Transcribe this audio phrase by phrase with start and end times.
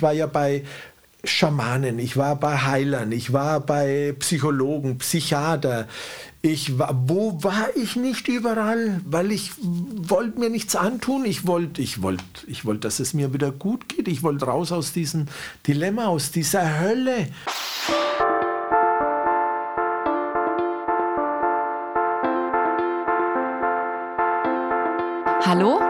[0.00, 0.64] ich war ja bei
[1.24, 5.88] Schamanen, ich war bei Heilern, ich war bei Psychologen, Psychiater.
[6.40, 9.02] Ich war, wo war ich nicht überall?
[9.04, 11.26] Weil ich wollte mir nichts antun.
[11.26, 14.08] Ich wollte, ich wollte, ich wollte, dass es mir wieder gut geht.
[14.08, 15.26] Ich wollte raus aus diesem
[15.66, 17.28] Dilemma, aus dieser Hölle.
[25.44, 25.89] Hallo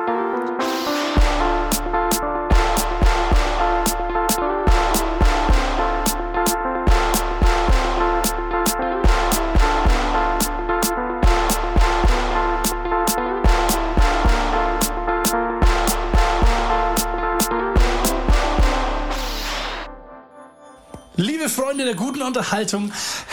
[21.81, 22.91] Freunde der guten Unterhaltung,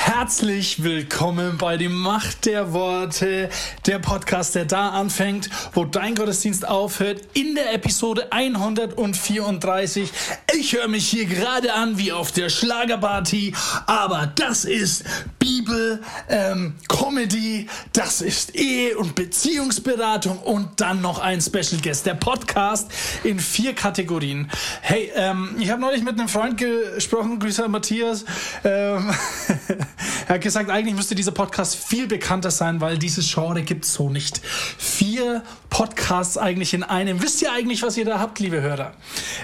[0.09, 3.51] herzlich willkommen bei die Macht der Worte,
[3.87, 10.11] der Podcast, der da anfängt, wo dein Gottesdienst aufhört, in der Episode 134.
[10.59, 13.55] Ich höre mich hier gerade an wie auf der Schlagerparty,
[13.87, 15.05] aber das ist
[15.39, 22.15] Bibel, ähm, Comedy, das ist Ehe- und Beziehungsberatung und dann noch ein Special Guest, der
[22.15, 22.91] Podcast
[23.25, 24.51] in vier Kategorien.
[24.81, 28.25] Hey, ähm, ich habe neulich mit einem Freund gesprochen, Grüße an Matthias,
[28.65, 29.11] ähm,
[30.27, 33.95] er hat gesagt, eigentlich müsste dieser Podcast viel bekannter sein, weil dieses Genre gibt es
[33.95, 34.41] so nicht.
[34.45, 37.23] Vier Podcasts eigentlich in einem.
[37.23, 38.93] Wisst ihr eigentlich, was ihr da habt, liebe Hörer?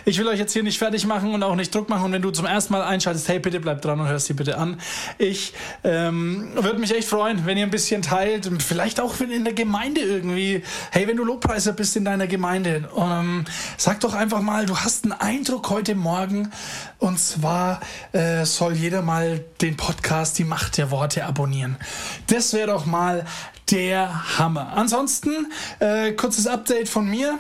[0.05, 2.05] Ich will euch jetzt hier nicht fertig machen und auch nicht Druck machen.
[2.05, 4.59] Und wenn du zum ersten Mal einschaltest, hey, bitte bleib dran und hörst dir bitte
[4.59, 4.81] an.
[5.19, 8.51] Ich ähm, würde mich echt freuen, wenn ihr ein bisschen teilt.
[8.63, 10.63] Vielleicht auch in der Gemeinde irgendwie.
[10.91, 13.45] Hey, wenn du Lobpreiser bist in deiner Gemeinde, ähm,
[13.77, 16.51] sag doch einfach mal, du hast einen Eindruck heute Morgen.
[16.99, 17.81] Und zwar
[18.13, 21.77] äh, soll jeder mal den Podcast Die Macht der Worte abonnieren.
[22.29, 23.25] Das wäre doch mal
[23.71, 24.73] der Hammer.
[24.77, 27.39] Ansonsten, äh, kurzes Update von mir.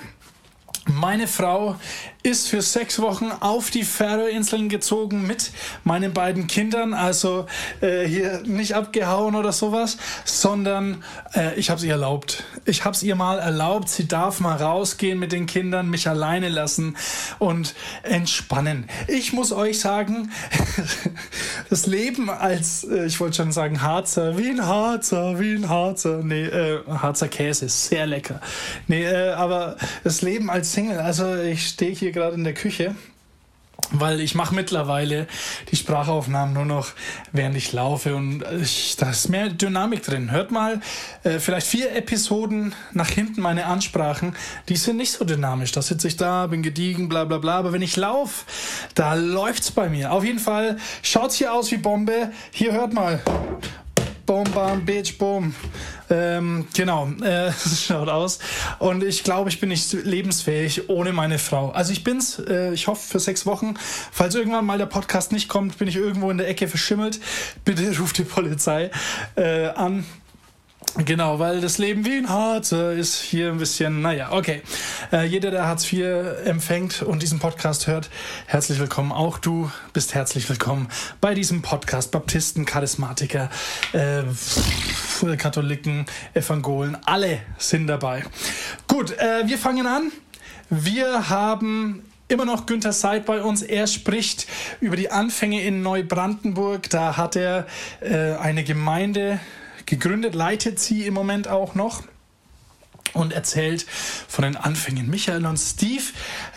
[0.86, 1.77] Meine Frau
[2.25, 5.53] ist für sechs Wochen auf die Färöerinseln gezogen mit
[5.84, 6.94] meinen beiden Kindern.
[6.94, 7.44] Also
[7.82, 11.04] äh, hier nicht abgehauen oder sowas, sondern
[11.34, 12.44] äh, ich habe es ihr erlaubt.
[12.65, 13.91] Ich habe es ihr mal erlaubt.
[13.91, 16.97] Sie darf mal rausgehen mit den Kindern, mich alleine lassen
[17.38, 18.88] und entspannen.
[19.06, 20.32] Ich muss euch sagen,
[21.69, 26.22] das Leben als, äh, ich wollte schon sagen Harzer, wie ein Harzer, wie ein Harzer.
[26.22, 28.41] Nee, äh, Harzer Käse sehr lecker.
[28.88, 31.00] Nee, äh, aber das Leben als Single.
[31.00, 32.94] Also ich stehe hier gerade in der Küche
[33.91, 35.26] weil ich mache mittlerweile
[35.70, 36.92] die Sprachaufnahmen nur noch,
[37.32, 40.30] während ich laufe und ich, da ist mehr Dynamik drin.
[40.30, 40.80] Hört mal,
[41.22, 44.34] äh, vielleicht vier Episoden nach hinten meine Ansprachen,
[44.69, 45.72] die sind nicht so dynamisch.
[45.72, 48.44] Da sitze ich da, bin gediegen, bla bla bla, aber wenn ich laufe,
[48.94, 50.12] da läuft's bei mir.
[50.12, 52.32] Auf jeden Fall schaut's hier aus wie Bombe.
[52.53, 53.22] Hier hört mal.
[54.26, 55.54] Boom, bam, bitch, boom.
[56.08, 57.52] Ähm, genau, äh,
[57.86, 58.38] schaut aus.
[58.78, 61.70] Und ich glaube, ich bin nicht lebensfähig ohne meine Frau.
[61.70, 63.74] Also ich bin's, äh, ich hoffe für sechs Wochen.
[64.12, 67.20] Falls irgendwann mal der Podcast nicht kommt, bin ich irgendwo in der Ecke verschimmelt.
[67.66, 68.90] Bitte ruft die Polizei
[69.36, 70.06] äh, an.
[70.97, 74.62] Genau, weil das Leben wie ein Harz ist hier ein bisschen, naja, okay.
[75.10, 76.05] Äh, jeder, der Hartz IV
[76.44, 78.10] empfängt und diesen Podcast hört,
[78.47, 79.10] herzlich willkommen.
[79.10, 80.88] Auch du bist herzlich willkommen
[81.21, 82.12] bei diesem Podcast.
[82.12, 83.50] Baptisten, Charismatiker,
[83.93, 84.22] äh,
[85.37, 88.22] Katholiken, Evangolen, alle sind dabei.
[88.87, 90.12] Gut, äh, wir fangen an.
[90.71, 93.62] Wir haben immer noch Günther Seid bei uns.
[93.62, 94.47] Er spricht
[94.81, 96.88] über die Anfänge in Neubrandenburg.
[96.88, 97.66] Da hat er
[98.00, 99.41] äh, eine Gemeinde
[99.87, 102.03] gegründet, leitet sie im Moment auch noch
[103.15, 103.87] und erzählt
[104.28, 105.09] von den Anfängen.
[105.09, 106.03] Michael und Steve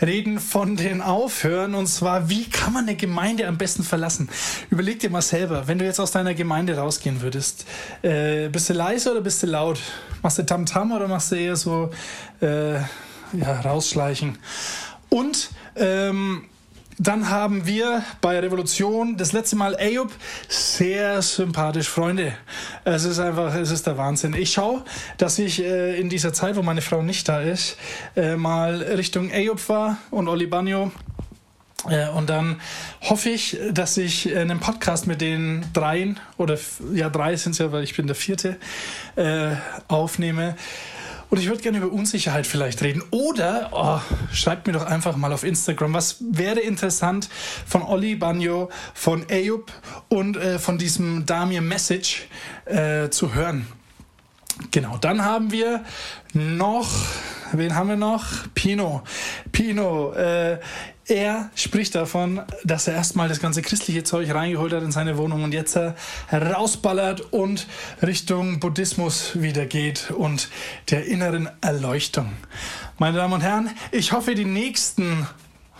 [0.02, 4.28] reden von den Aufhören und zwar, wie kann man eine Gemeinde am besten verlassen?
[4.70, 7.64] Überleg dir mal selber, wenn du jetzt aus deiner Gemeinde rausgehen würdest,
[8.02, 9.78] äh, bist du leise oder bist du laut?
[10.22, 11.90] Machst du Tamtam -Tam oder machst du eher so
[12.42, 14.38] äh, ja, rausschleichen?
[15.08, 16.44] Und ähm,
[16.98, 20.10] dann haben wir bei Revolution das letzte Mal Ayub.
[20.48, 22.34] Sehr sympathisch, Freunde.
[22.84, 24.34] Es ist einfach, es ist der Wahnsinn.
[24.34, 24.84] Ich schaue,
[25.16, 27.76] dass ich äh, in dieser Zeit, wo meine Frau nicht da ist,
[28.16, 30.90] äh, mal Richtung Ayub war und Oli Bagno.
[31.88, 32.60] Äh, und dann
[33.02, 36.58] hoffe ich, dass ich einen Podcast mit den dreien, oder
[36.92, 38.56] ja, drei sind es ja, weil ich bin der vierte,
[39.14, 39.52] äh,
[39.86, 40.56] aufnehme
[41.30, 43.02] und ich würde gerne über Unsicherheit vielleicht reden.
[43.10, 47.28] Oder oh, schreibt mir doch einfach mal auf Instagram, was wäre interessant
[47.66, 49.70] von Olli Banjo, von Ayub
[50.08, 52.26] und äh, von diesem Damir Message
[52.64, 53.66] äh, zu hören.
[54.70, 55.84] Genau, dann haben wir
[56.32, 56.88] noch
[57.52, 58.24] wen haben wir noch?
[58.54, 59.02] Pino.
[59.52, 60.58] Pino, äh,
[61.06, 65.42] er spricht davon, dass er erstmal das ganze christliche Zeug reingeholt hat in seine Wohnung
[65.42, 65.94] und jetzt er
[66.30, 67.66] rausballert und
[68.02, 70.50] Richtung Buddhismus wieder geht und
[70.90, 72.32] der inneren Erleuchtung.
[72.98, 75.26] Meine Damen und Herren, ich hoffe, die nächsten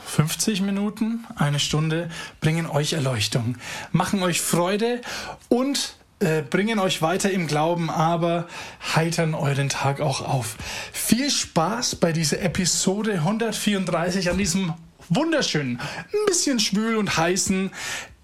[0.07, 2.09] 50 Minuten, eine Stunde
[2.41, 3.57] bringen euch Erleuchtung,
[3.93, 5.03] machen euch Freude
[5.51, 8.49] und äh, bringen euch weiter im Glauben, aber
[8.95, 10.57] heitern euren Tag auch auf.
[10.93, 14.75] Viel Spaß bei dieser Episode 134 an diesem
[15.09, 17.71] wunderschönen, ein bisschen schwül und heißen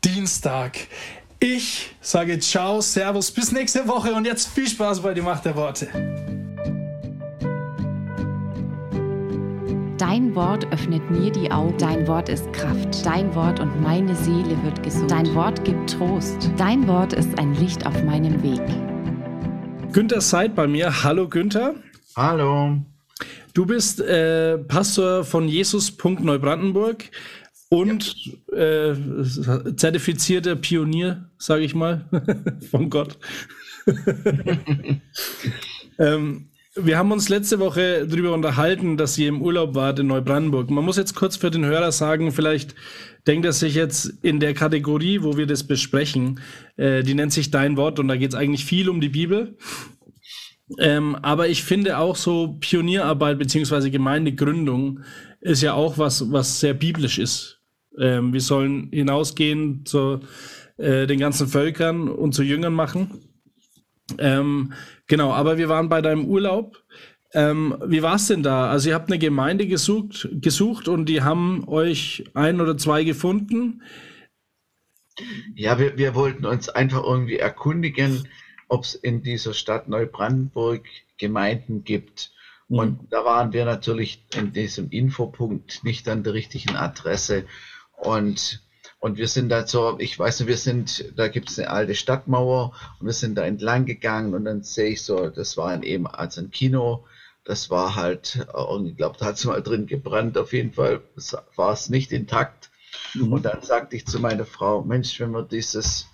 [0.05, 0.79] Dienstag.
[1.41, 5.57] Ich sage ciao, servus, bis nächste Woche und jetzt viel Spaß bei die Macht der
[5.57, 6.44] Worte.
[9.99, 11.79] Dein Wort öffnet mir die Augen.
[11.79, 13.07] Dein Wort ist Kraft.
[13.07, 15.09] Dein Wort und meine Seele wird gesund.
[15.09, 16.51] Dein Wort gibt Trost.
[16.57, 18.61] Dein Wort ist ein Licht auf meinem Weg.
[19.93, 21.05] Günther Seid bei mir.
[21.05, 21.77] Hallo Günther.
[22.17, 22.79] Hallo.
[23.53, 25.97] Du bist äh, Pastor von Jesus.
[26.03, 27.05] Neubrandenburg
[27.69, 28.17] und
[28.51, 28.91] ja.
[28.91, 28.97] äh,
[29.77, 32.05] zertifizierter Pionier, sage ich mal,
[32.71, 33.17] von Gott.
[36.01, 40.71] ähm, wir haben uns letzte Woche darüber unterhalten, dass ihr im Urlaub wart in Neubrandenburg.
[40.71, 42.75] Man muss jetzt kurz für den Hörer sagen, vielleicht
[43.27, 46.41] denkt er sich jetzt in der Kategorie, wo wir das besprechen,
[46.77, 49.57] äh, die nennt sich Dein Wort und da geht es eigentlich viel um die Bibel.
[50.79, 55.01] Ähm, aber ich finde auch so Pionierarbeit beziehungsweise Gemeindegründung
[55.41, 57.61] ist ja auch was, was sehr biblisch ist.
[57.99, 60.21] Ähm, wir sollen hinausgehen zu
[60.79, 63.34] äh, den ganzen Völkern und zu Jüngern machen.
[64.19, 64.73] Ähm,
[65.07, 66.83] genau, aber wir waren bei deinem Urlaub.
[67.33, 68.71] Ähm, wie war es denn da?
[68.71, 73.83] Also ihr habt eine Gemeinde gesucht, gesucht und die haben euch ein oder zwei gefunden.
[75.55, 78.29] Ja, wir, wir wollten uns einfach irgendwie erkundigen,
[78.69, 80.85] ob es in dieser Stadt Neubrandenburg
[81.19, 82.33] Gemeinden gibt.
[82.69, 82.79] Mhm.
[82.79, 87.47] Und da waren wir natürlich in diesem Infopunkt nicht an der richtigen Adresse.
[87.97, 88.64] Und,
[89.05, 91.95] und wir sind da so, ich weiß nicht, wir sind, da gibt es eine alte
[91.95, 96.07] Stadtmauer und wir sind da entlang gegangen und dann sehe ich so, das war eben
[96.07, 97.05] als ein Kino.
[97.45, 98.47] Das war halt,
[98.87, 100.39] ich glaube, da hat es mal drin gebrannt.
[100.39, 101.03] Auf jeden Fall
[101.55, 102.71] war es nicht intakt.
[103.13, 103.31] Mhm.
[103.35, 106.07] Und dann sagte ich zu meiner Frau, Mensch, wenn wir dieses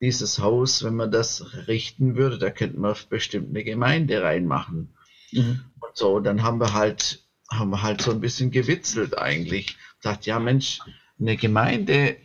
[0.00, 4.94] dieses Haus, wenn man das richten würde, da könnten wir bestimmt eine Gemeinde reinmachen.
[5.32, 5.60] Mhm.
[5.80, 9.76] Und so, dann haben wir halt, haben wir halt so ein bisschen gewitzelt eigentlich.
[10.00, 10.80] Sagt, ja Mensch,
[11.18, 12.16] eine Gemeinde,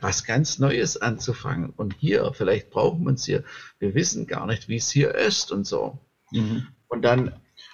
[0.00, 1.70] was ganz Neues anzufangen.
[1.70, 3.44] Und hier, vielleicht brauchen wir es hier.
[3.78, 5.98] Wir wissen gar nicht, wie es hier ist und so.
[6.30, 6.68] Mhm.
[6.88, 7.32] Und dann,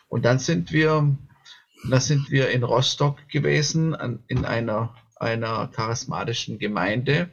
[0.08, 1.16] und dann sind wir,
[1.88, 7.30] da sind wir in Rostock gewesen, an, in einer, einer charismatischen Gemeinde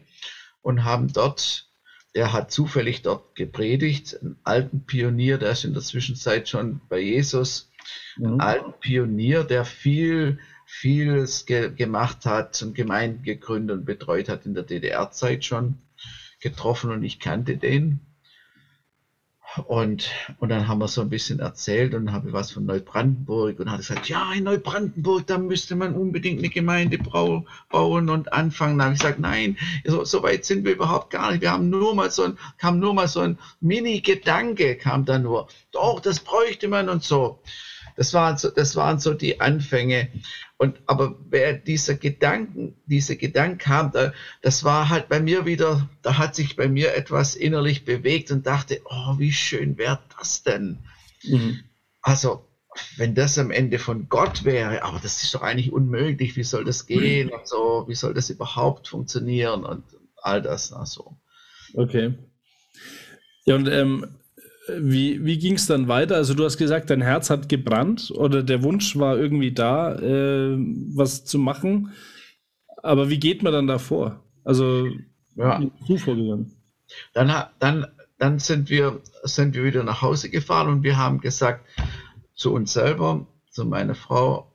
[0.62, 1.70] und haben dort,
[2.16, 7.00] der hat zufällig dort gepredigt, einen alten Pionier, der ist in der Zwischenzeit schon bei
[7.00, 7.72] Jesus,
[8.18, 8.26] mhm.
[8.26, 10.40] einen alten Pionier, der viel,
[10.72, 15.80] vieles ge gemacht hat und Gemeinden gegründet und betreut hat in der DDR-Zeit schon
[16.40, 18.02] getroffen und ich kannte den.
[19.66, 23.72] Und, und dann haben wir so ein bisschen erzählt und habe was von Neubrandenburg und
[23.72, 28.78] hat gesagt, ja, in Neubrandenburg, da müsste man unbedingt eine Gemeinde bauen und anfangen.
[28.78, 31.42] Da habe ich gesagt, nein, so, so, weit sind wir überhaupt gar nicht.
[31.42, 35.48] Wir haben nur mal so ein, kam nur mal so ein Mini-Gedanke, kam da nur.
[35.72, 37.42] Doch, das bräuchte man und so.
[37.96, 40.10] Das waren so, das waren so die Anfänge.
[40.62, 44.12] Und aber wer dieser Gedanken, diese Gedanken kam, da,
[44.42, 48.46] das war halt bei mir wieder, da hat sich bei mir etwas innerlich bewegt und
[48.46, 50.80] dachte, oh, wie schön wäre das denn?
[51.24, 51.62] Mhm.
[52.02, 52.46] Also,
[52.98, 56.66] wenn das am Ende von Gott wäre, aber das ist doch eigentlich unmöglich, wie soll
[56.66, 57.36] das gehen mhm.
[57.36, 59.86] und so, wie soll das überhaupt funktionieren und
[60.18, 61.16] all das, also.
[61.74, 62.16] Okay.
[63.46, 64.06] Ja, und ähm,
[64.80, 66.16] wie, wie ging es dann weiter?
[66.16, 70.58] Also du hast gesagt, dein Herz hat gebrannt oder der Wunsch war irgendwie da, äh,
[70.94, 71.92] was zu machen.
[72.82, 74.24] Aber wie geht man dann davor?
[74.44, 74.88] Also
[75.36, 75.62] ja.
[75.88, 76.56] wie vorgegangen?
[77.14, 81.66] Dann, dann, dann sind, wir, sind wir wieder nach Hause gefahren und wir haben gesagt
[82.34, 84.54] zu uns selber, zu meiner Frau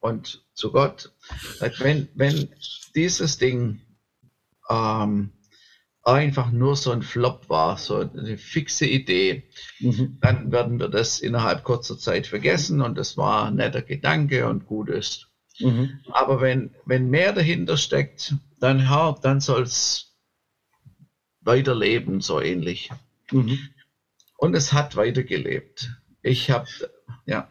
[0.00, 1.12] und zu Gott,
[1.78, 2.48] wenn, wenn
[2.94, 3.80] dieses Ding
[4.68, 5.30] ähm,
[6.02, 9.44] einfach nur so ein Flop war, so eine fixe Idee,
[9.80, 10.18] mhm.
[10.20, 14.66] dann werden wir das innerhalb kurzer Zeit vergessen und das war ein netter Gedanke und
[14.66, 15.28] gut ist.
[15.58, 16.00] Mhm.
[16.10, 20.16] Aber wenn, wenn mehr dahinter steckt, dann, ja, dann soll es
[21.42, 22.90] weiterleben, so ähnlich.
[23.30, 23.58] Mhm.
[24.36, 25.90] Und es hat weitergelebt.
[26.22, 26.66] Ich habe,
[27.26, 27.48] ja.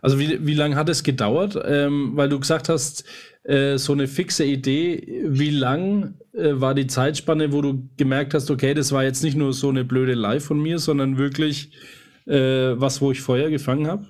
[0.00, 1.58] Also wie, wie lange hat es gedauert?
[1.64, 3.04] Ähm, weil du gesagt hast,
[3.44, 5.22] äh, so eine fixe Idee.
[5.26, 9.36] Wie lang äh, war die Zeitspanne, wo du gemerkt hast, okay, das war jetzt nicht
[9.36, 11.72] nur so eine blöde Live von mir, sondern wirklich
[12.26, 14.06] äh, was, wo ich Feuer gefangen habe?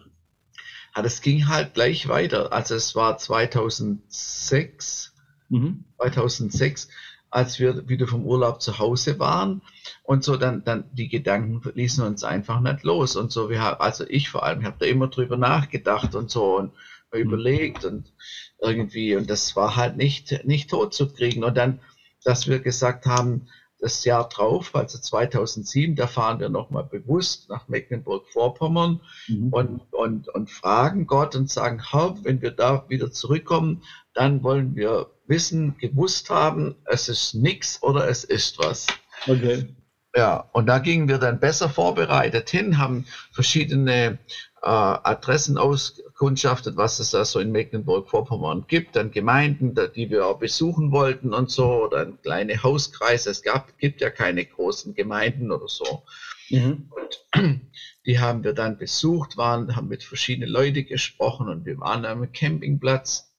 [0.94, 2.52] Ja, das ging halt gleich weiter.
[2.52, 5.12] Also es war 2006,
[5.48, 5.84] mhm.
[5.98, 6.88] 2006,
[7.30, 9.62] als wir wieder vom Urlaub zu Hause waren
[10.04, 13.50] und so dann, dann die Gedanken ließen uns einfach nicht los und so.
[13.50, 16.70] Wir also ich vor allem, ich habe da immer drüber nachgedacht und so und.
[17.18, 18.12] Überlegt und
[18.60, 21.44] irgendwie und das war halt nicht, nicht tot zu kriegen.
[21.44, 21.80] Und dann,
[22.24, 23.48] dass wir gesagt haben,
[23.84, 29.52] das Jahr drauf, also 2007, da fahren wir nochmal bewusst nach Mecklenburg-Vorpommern mhm.
[29.52, 33.82] und, und, und fragen Gott und sagen, Haupt, wenn wir da wieder zurückkommen,
[34.14, 38.86] dann wollen wir wissen, gewusst haben, es ist nichts oder es ist was.
[39.26, 39.68] Okay.
[40.16, 44.18] Ja, und da gingen wir dann besser vorbereitet hin, haben verschiedene
[44.62, 50.38] äh, Adressen auskundschaftet, was es da so in Mecklenburg-Vorpommern gibt, dann Gemeinden, die wir auch
[50.38, 53.30] besuchen wollten und so, oder kleine Hauskreise.
[53.30, 56.04] Es gab, gibt ja keine großen Gemeinden oder so.
[56.48, 56.90] Mhm.
[57.32, 57.60] Und
[58.06, 62.30] die haben wir dann besucht, waren, haben mit verschiedenen Leuten gesprochen und wir waren am
[62.32, 63.33] Campingplatz.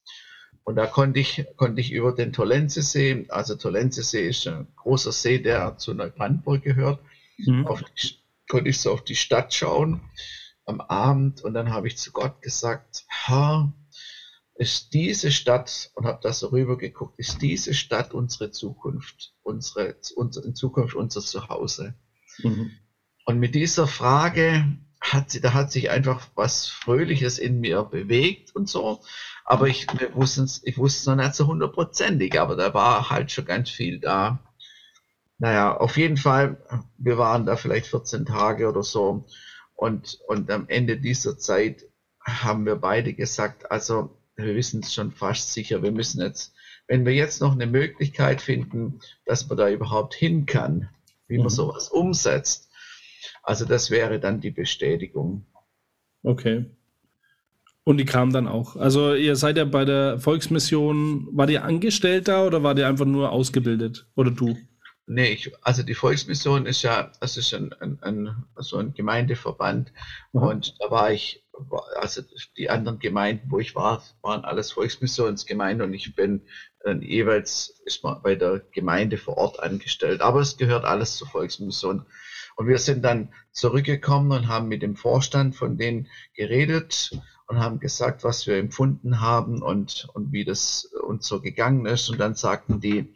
[0.65, 5.39] Und da konnte ich, konnte ich über den Tolenzesee, also Tolenzesee ist ein großer See,
[5.39, 6.99] der zu Neubrandenburg gehört,
[7.37, 7.67] mhm.
[7.67, 8.15] auf die,
[8.49, 10.01] konnte ich so auf die Stadt schauen
[10.65, 13.71] am Abend und dann habe ich zu Gott gesagt, Herr,
[14.55, 19.97] ist diese Stadt, und habe da so rüber geguckt, ist diese Stadt unsere Zukunft, unsere,
[20.15, 21.93] unsere in Zukunft unser Zuhause?
[22.39, 22.71] Mhm.
[23.25, 24.65] Und mit dieser Frage
[25.13, 29.01] hat da hat sich einfach was Fröhliches in mir bewegt und so.
[29.43, 33.45] Aber ich wusste ich wusste es noch nicht so hundertprozentig, aber da war halt schon
[33.45, 34.39] ganz viel da.
[35.37, 36.57] Naja, auf jeden Fall,
[36.97, 39.25] wir waren da vielleicht 14 Tage oder so.
[39.75, 41.85] Und, und am Ende dieser Zeit
[42.21, 46.53] haben wir beide gesagt, also wir wissen es schon fast sicher, wir müssen jetzt,
[46.87, 50.89] wenn wir jetzt noch eine Möglichkeit finden, dass man da überhaupt hin kann,
[51.27, 51.49] wie man mhm.
[51.49, 52.64] sowas umsetzt,
[53.45, 55.45] also das wäre dann die Bestätigung.
[56.23, 56.65] Okay.
[57.83, 58.75] Und die kam dann auch.
[58.75, 63.31] Also ihr seid ja bei der Volksmission, war ihr Angestellter oder war ihr einfach nur
[63.31, 64.07] ausgebildet?
[64.15, 64.57] Oder du?
[65.05, 69.93] Nee, ich, also die Volksmission ist ja, das ist ein, ein, ein so ein Gemeindeverband
[70.33, 70.41] mhm.
[70.41, 71.45] und da war ich,
[71.97, 72.23] also
[72.57, 76.41] die anderen Gemeinden, wo ich war, waren alles Volksmissionsgemeinden und ich bin
[76.85, 80.21] dann jeweils ist man bei der Gemeinde vor Ort angestellt.
[80.21, 82.05] Aber es gehört alles zur Volksmission.
[82.55, 87.11] Und wir sind dann zurückgekommen und haben mit dem Vorstand von denen geredet
[87.47, 92.09] und haben gesagt, was wir empfunden haben und, und wie das uns so gegangen ist.
[92.09, 93.13] Und dann sagten die,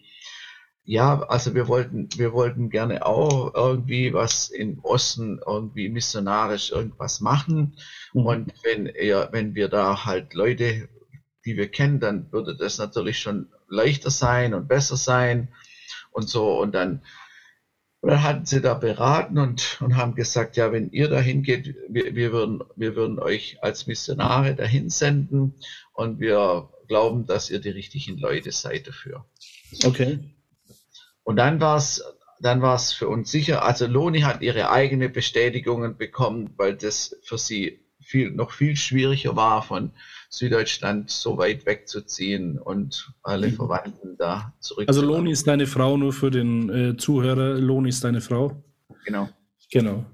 [0.84, 7.22] ja, also wir wollten, wir wollten gerne auch irgendwie was im Osten irgendwie missionarisch irgendwas
[7.22, 7.76] machen.
[8.14, 8.26] Mhm.
[8.26, 10.90] Und wenn er, wenn wir da halt Leute,
[11.46, 15.50] die wir kennen, dann würde das natürlich schon leichter sein und besser sein
[16.12, 16.60] und so.
[16.60, 17.04] Und dann,
[18.02, 21.76] und dann hatten sie da beraten und, und haben gesagt, ja, wenn ihr dahin geht,
[21.90, 25.56] wir, wir, würden, wir würden euch als Missionare dahin senden
[25.94, 29.26] und wir glauben, dass ihr die richtigen Leute seid dafür.
[29.84, 30.20] Okay.
[31.24, 32.04] Und dann war es
[32.42, 37.18] dann war es für uns sicher, also Loni hat ihre eigene Bestätigungen bekommen, weil das
[37.22, 39.92] für sie viel, noch viel schwieriger war, von
[40.30, 43.56] Süddeutschland so weit wegzuziehen und alle mhm.
[43.56, 44.88] Verwandten da zurück.
[44.88, 48.64] Also Loni ist deine Frau, nur für den äh, Zuhörer, Loni ist deine Frau?
[49.06, 49.30] Genau.
[49.72, 50.06] Genau.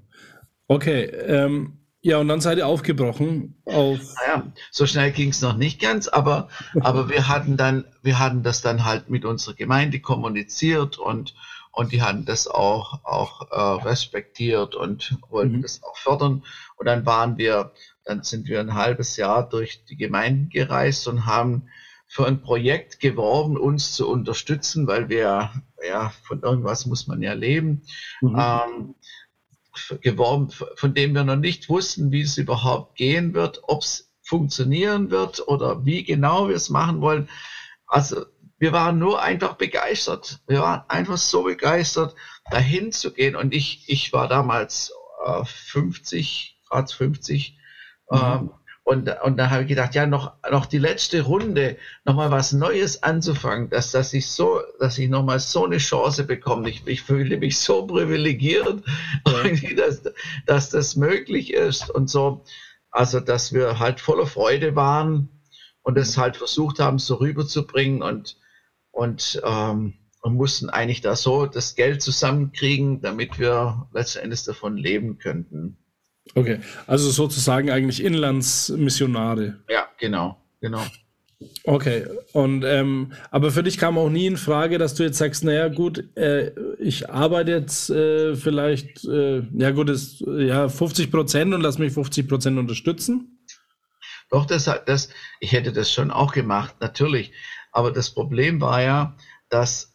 [0.68, 3.98] Okay, ähm, ja, und dann seid ihr aufgebrochen auf.
[4.14, 6.48] Naja, so schnell ging es noch nicht ganz, aber,
[6.80, 11.34] aber wir hatten dann, wir hatten das dann halt mit unserer Gemeinde kommuniziert und,
[11.72, 15.62] und die hatten das auch, auch äh, respektiert und wollten mhm.
[15.62, 16.44] das auch fördern.
[16.76, 17.72] Und dann waren wir,
[18.06, 21.68] dann sind wir ein halbes Jahr durch die Gemeinden gereist und haben
[22.06, 25.50] für ein Projekt geworben, uns zu unterstützen, weil wir,
[25.86, 27.82] ja, von irgendwas muss man ja leben.
[28.20, 28.36] Mhm.
[28.38, 28.94] Ähm,
[30.00, 35.10] geworben, von dem wir noch nicht wussten, wie es überhaupt gehen wird, ob es funktionieren
[35.10, 37.28] wird oder wie genau wir es machen wollen.
[37.86, 38.24] Also
[38.58, 40.40] wir waren nur einfach begeistert.
[40.46, 42.14] Wir waren einfach so begeistert,
[42.50, 43.36] dahin zu gehen.
[43.36, 44.92] Und ich, ich war damals
[45.24, 47.58] äh, 50, Grad 50.
[48.10, 48.18] Mhm.
[48.18, 48.50] Ähm,
[48.88, 53.02] und, und da habe ich gedacht, ja, noch, noch die letzte Runde, nochmal was Neues
[53.02, 56.70] anzufangen, dass, dass ich so, dass ich nochmal so eine Chance bekomme.
[56.70, 58.84] Ich, ich fühle mich so privilegiert,
[59.26, 59.74] ja.
[59.76, 60.02] dass,
[60.46, 62.44] dass das möglich ist und so.
[62.92, 65.30] Also, dass wir halt voller Freude waren
[65.82, 68.38] und es halt versucht haben, so rüberzubringen und,
[68.92, 75.18] und, ähm, und mussten eigentlich da so das Geld zusammenkriegen, damit wir letzten davon leben
[75.18, 75.76] könnten.
[76.34, 79.60] Okay, also sozusagen eigentlich Inlandsmissionare.
[79.70, 80.82] Ja, genau, genau.
[81.64, 85.44] Okay, und ähm, aber für dich kam auch nie in Frage, dass du jetzt sagst,
[85.44, 91.52] naja gut, äh, ich arbeite jetzt äh, vielleicht, äh, ja gut, ist ja 50 Prozent
[91.52, 93.38] und lass mich 50 Prozent unterstützen?
[94.30, 97.32] Doch, das, das, ich hätte das schon auch gemacht, natürlich.
[97.70, 99.16] Aber das Problem war ja,
[99.50, 99.94] dass,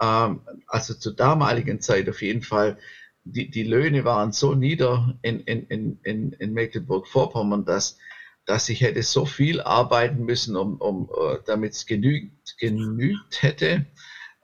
[0.00, 2.78] ähm, also zur damaligen Zeit auf jeden Fall,
[3.26, 7.98] die, die Löhne waren so nieder in, in, in, in Mecklenburg-Vorpommern, dass,
[8.44, 13.66] dass ich hätte so viel arbeiten müssen, um, um, uh, damit es genügt, genügt hätte,
[13.66, 13.86] ähm,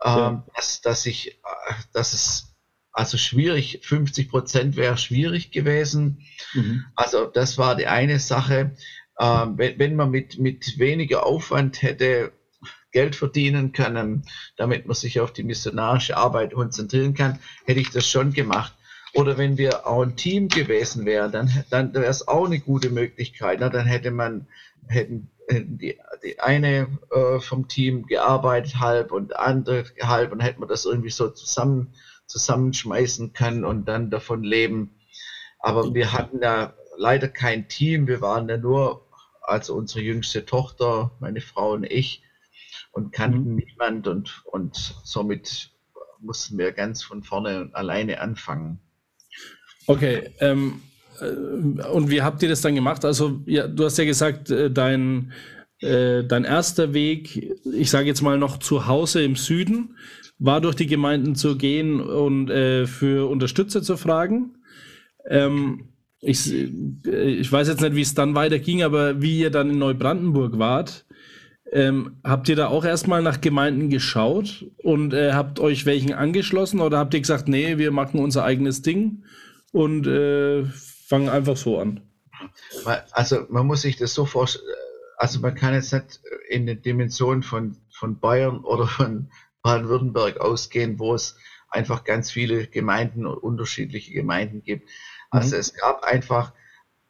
[0.05, 0.47] ja.
[0.57, 2.57] dass, dass, ich, äh, dass es
[2.93, 6.27] also schwierig, 50 Prozent wäre schwierig gewesen.
[6.53, 6.85] Mhm.
[6.95, 8.75] Also das war die eine Sache.
[9.19, 12.33] Ähm, wenn, wenn man mit, mit weniger Aufwand hätte
[12.93, 14.25] Geld verdienen können,
[14.57, 18.75] damit man sich auf die missionarische Arbeit konzentrieren kann, hätte ich das schon gemacht.
[19.15, 22.91] Oder wenn wir auch ein Team gewesen wären, dann, dann wäre es auch eine gute
[22.91, 23.59] Möglichkeit.
[23.61, 24.47] Na, dann hätte man,
[24.89, 30.69] hätten, die, die eine äh, vom Team gearbeitet halb und andere halb und hätte man
[30.69, 31.95] das irgendwie so zusammen
[32.27, 34.99] zusammenschmeißen können und dann davon leben.
[35.59, 38.07] Aber wir hatten ja leider kein Team.
[38.07, 39.07] Wir waren ja nur,
[39.43, 42.23] also unsere jüngste Tochter, meine Frau und ich,
[42.93, 43.57] und kannten mhm.
[43.57, 45.71] niemand und, und somit
[46.21, 48.79] mussten wir ganz von vorne alleine anfangen.
[49.87, 50.81] Okay, ähm,
[51.21, 51.27] äh,
[51.89, 53.05] und wie habt ihr das dann gemacht?
[53.05, 55.33] Also, ja, du hast ja gesagt, äh, dein,
[55.81, 59.97] äh, dein erster Weg, ich sage jetzt mal noch zu Hause im Süden,
[60.39, 64.57] war durch die Gemeinden zu gehen und äh, für Unterstützer zu fragen.
[65.29, 65.89] Ähm,
[66.21, 69.79] ich, äh, ich weiß jetzt nicht, wie es dann weiterging, aber wie ihr dann in
[69.79, 71.05] Neubrandenburg wart,
[71.73, 76.81] ähm, habt ihr da auch erstmal nach Gemeinden geschaut und äh, habt euch welchen angeschlossen
[76.81, 79.25] oder habt ihr gesagt, nee, wir machen unser eigenes Ding
[79.73, 82.03] und äh, fangen einfach so an?
[83.13, 84.67] Also man muss sich das so vorstellen,
[85.17, 89.31] also man kann jetzt nicht in den Dimensionen von, von Bayern oder von
[89.63, 91.37] Baden-Württemberg ausgehen, wo es
[91.71, 94.91] einfach ganz viele Gemeinden und unterschiedliche Gemeinden gibt.
[95.31, 95.61] Also mhm.
[95.61, 96.53] es gab einfach,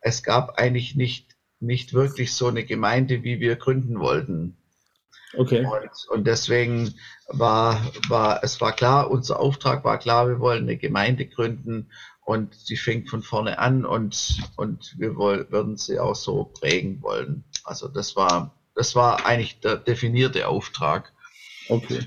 [0.01, 1.32] es gab eigentlich nicht,
[1.63, 4.57] nicht wirklich so eine Gemeinde, wie wir gründen wollten.
[5.35, 5.65] Okay.
[5.65, 6.95] Und, und deswegen
[7.29, 11.89] war, war, es war klar, unser Auftrag war klar, wir wollen eine Gemeinde gründen
[12.25, 17.03] und sie fängt von vorne an und, und wir wollen, würden sie auch so prägen
[17.03, 17.45] wollen.
[17.65, 21.13] Also das war, das war eigentlich der definierte Auftrag.
[21.69, 22.01] Okay.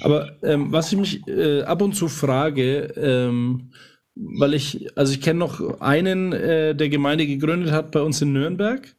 [0.00, 3.72] Aber ähm, was ich mich äh, ab und zu frage, ähm,
[4.14, 8.32] weil ich, also ich kenne noch einen, äh, der Gemeinde gegründet hat bei uns in
[8.32, 8.94] Nürnberg.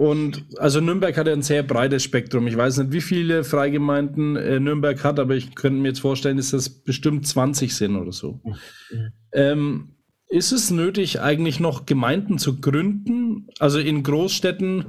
[0.00, 2.46] Und also Nürnberg hat ja ein sehr breites Spektrum.
[2.46, 6.38] Ich weiß nicht, wie viele Freigemeinden äh, Nürnberg hat, aber ich könnte mir jetzt vorstellen,
[6.38, 8.40] dass das bestimmt 20 sind oder so.
[8.42, 9.12] Mhm.
[9.34, 9.88] Ähm,
[10.26, 13.48] ist es nötig, eigentlich noch Gemeinden zu gründen?
[13.58, 14.86] Also in Großstädten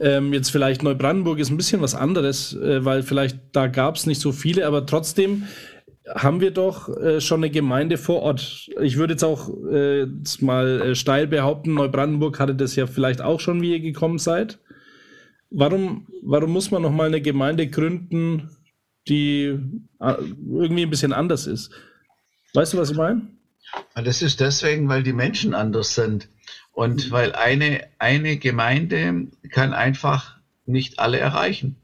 [0.00, 4.06] ähm, jetzt vielleicht Neubrandenburg ist ein bisschen was anderes, äh, weil vielleicht da gab es
[4.06, 5.44] nicht so viele, aber trotzdem
[6.14, 8.70] haben wir doch äh, schon eine Gemeinde vor Ort.
[8.80, 13.20] Ich würde jetzt auch äh, jetzt mal äh, steil behaupten, Neubrandenburg hatte das ja vielleicht
[13.20, 14.58] auch schon, wie ihr gekommen seid.
[15.50, 18.50] Warum, warum muss man noch mal eine Gemeinde gründen,
[19.08, 19.58] die
[20.00, 21.70] äh, irgendwie ein bisschen anders ist?
[22.54, 23.22] Weißt du, was ich meine?
[23.94, 26.28] Das ist deswegen, weil die Menschen anders sind.
[26.72, 27.10] Und mhm.
[27.10, 31.76] weil eine, eine Gemeinde kann einfach nicht alle erreichen.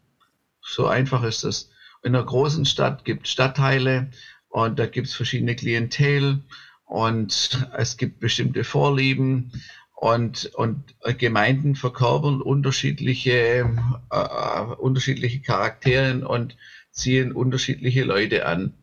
[0.62, 1.70] So einfach ist es.
[2.06, 4.10] In einer großen Stadt gibt es Stadtteile
[4.48, 6.44] und da gibt es verschiedene Klientel
[6.84, 9.50] und es gibt bestimmte Vorlieben
[9.96, 13.68] und, und Gemeinden verkörpern unterschiedliche,
[14.12, 16.56] äh, unterschiedliche Charaktere und
[16.92, 18.74] ziehen unterschiedliche Leute an.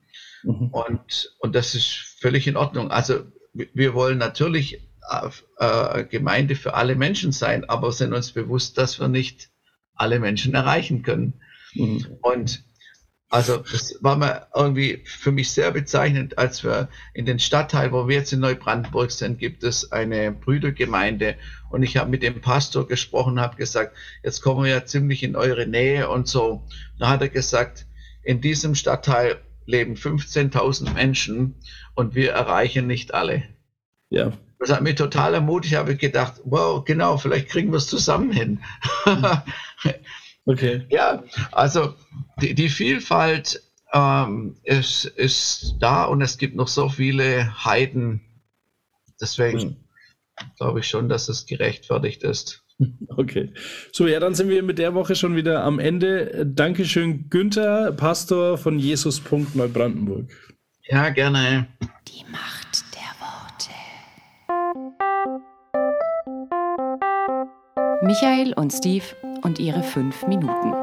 [0.44, 0.68] Mhm.
[0.74, 2.92] Und, und das ist völlig in Ordnung.
[2.92, 3.22] Also
[3.54, 4.82] wir wollen natürlich
[5.60, 9.50] äh, Gemeinde für alle Menschen sein, aber sind uns bewusst, dass wir nicht
[9.94, 11.36] alle Menschen erreichen können.
[11.74, 12.18] Mhm.
[12.22, 12.66] Und
[13.34, 18.08] also das war mal irgendwie für mich sehr bezeichnend, als wir in den Stadtteil, wo
[18.08, 21.36] wir jetzt in Neubrandenburg sind, gibt es eine Brüdergemeinde
[21.72, 25.36] und ich habe mit dem Pastor gesprochen, habe gesagt, jetzt kommen wir ja ziemlich in
[25.36, 26.68] eure Nähe und so.
[27.00, 27.88] Da hat er gesagt,
[28.22, 31.56] in diesem Stadtteil leben 15.000 Menschen
[31.96, 33.42] und wir erreichen nicht alle.
[34.12, 34.32] Ja.
[34.60, 35.74] Das hat mich total ermutigt.
[35.74, 38.62] Ich habe gedacht, wow, genau, vielleicht kriegen wir es zusammen hin.
[40.46, 40.86] okay.
[40.90, 41.96] Ja, also
[42.42, 43.62] die, die Vielfalt
[43.94, 48.22] ähm, ist, ist da und es gibt noch so viele Heiden.
[49.22, 49.78] Deswegen
[50.58, 52.62] glaube ich schon, dass es gerechtfertigt ist.
[53.16, 53.54] Okay.
[53.92, 56.44] So, ja, dann sind wir mit der Woche schon wieder am Ende.
[56.44, 59.22] Dankeschön, Günther, Pastor von Jesus.
[59.54, 60.32] Neubrandenburg.
[60.90, 61.68] Ja, gerne.
[62.08, 62.64] Die Macht
[68.04, 69.06] Michael und Steve
[69.44, 70.74] und ihre fünf Minuten.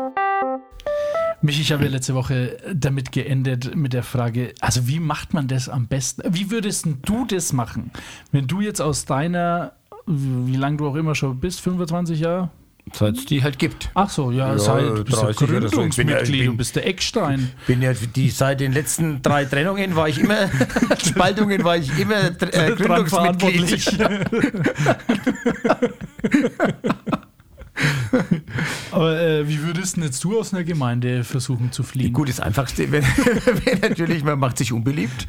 [1.42, 5.48] Mich, ich habe ja letzte Woche damit geendet mit der Frage, also wie macht man
[5.48, 6.22] das am besten?
[6.34, 7.90] Wie würdest du das machen,
[8.30, 9.72] wenn du jetzt aus deiner,
[10.06, 12.50] wie lange du auch immer schon bist, 25 Jahre,
[12.92, 13.90] Seit es die halt gibt.
[13.94, 15.82] Ach so, ja, Ja, seit du bist ja 30 oder so.
[15.84, 17.50] Ich bin ja- Gründungsmitglied bist der Eckstein.
[17.66, 20.50] Bin ja die seit den letzten drei Trennungen war ich immer
[21.04, 23.96] Spaltungen war ich immer äh, Gründungsmitglied.
[29.00, 32.12] Aber äh, wie würdest denn jetzt du aus einer Gemeinde versuchen zu fliehen?
[32.12, 33.02] Gut, das Einfachste wäre
[33.64, 35.26] wär natürlich, man macht sich unbeliebt.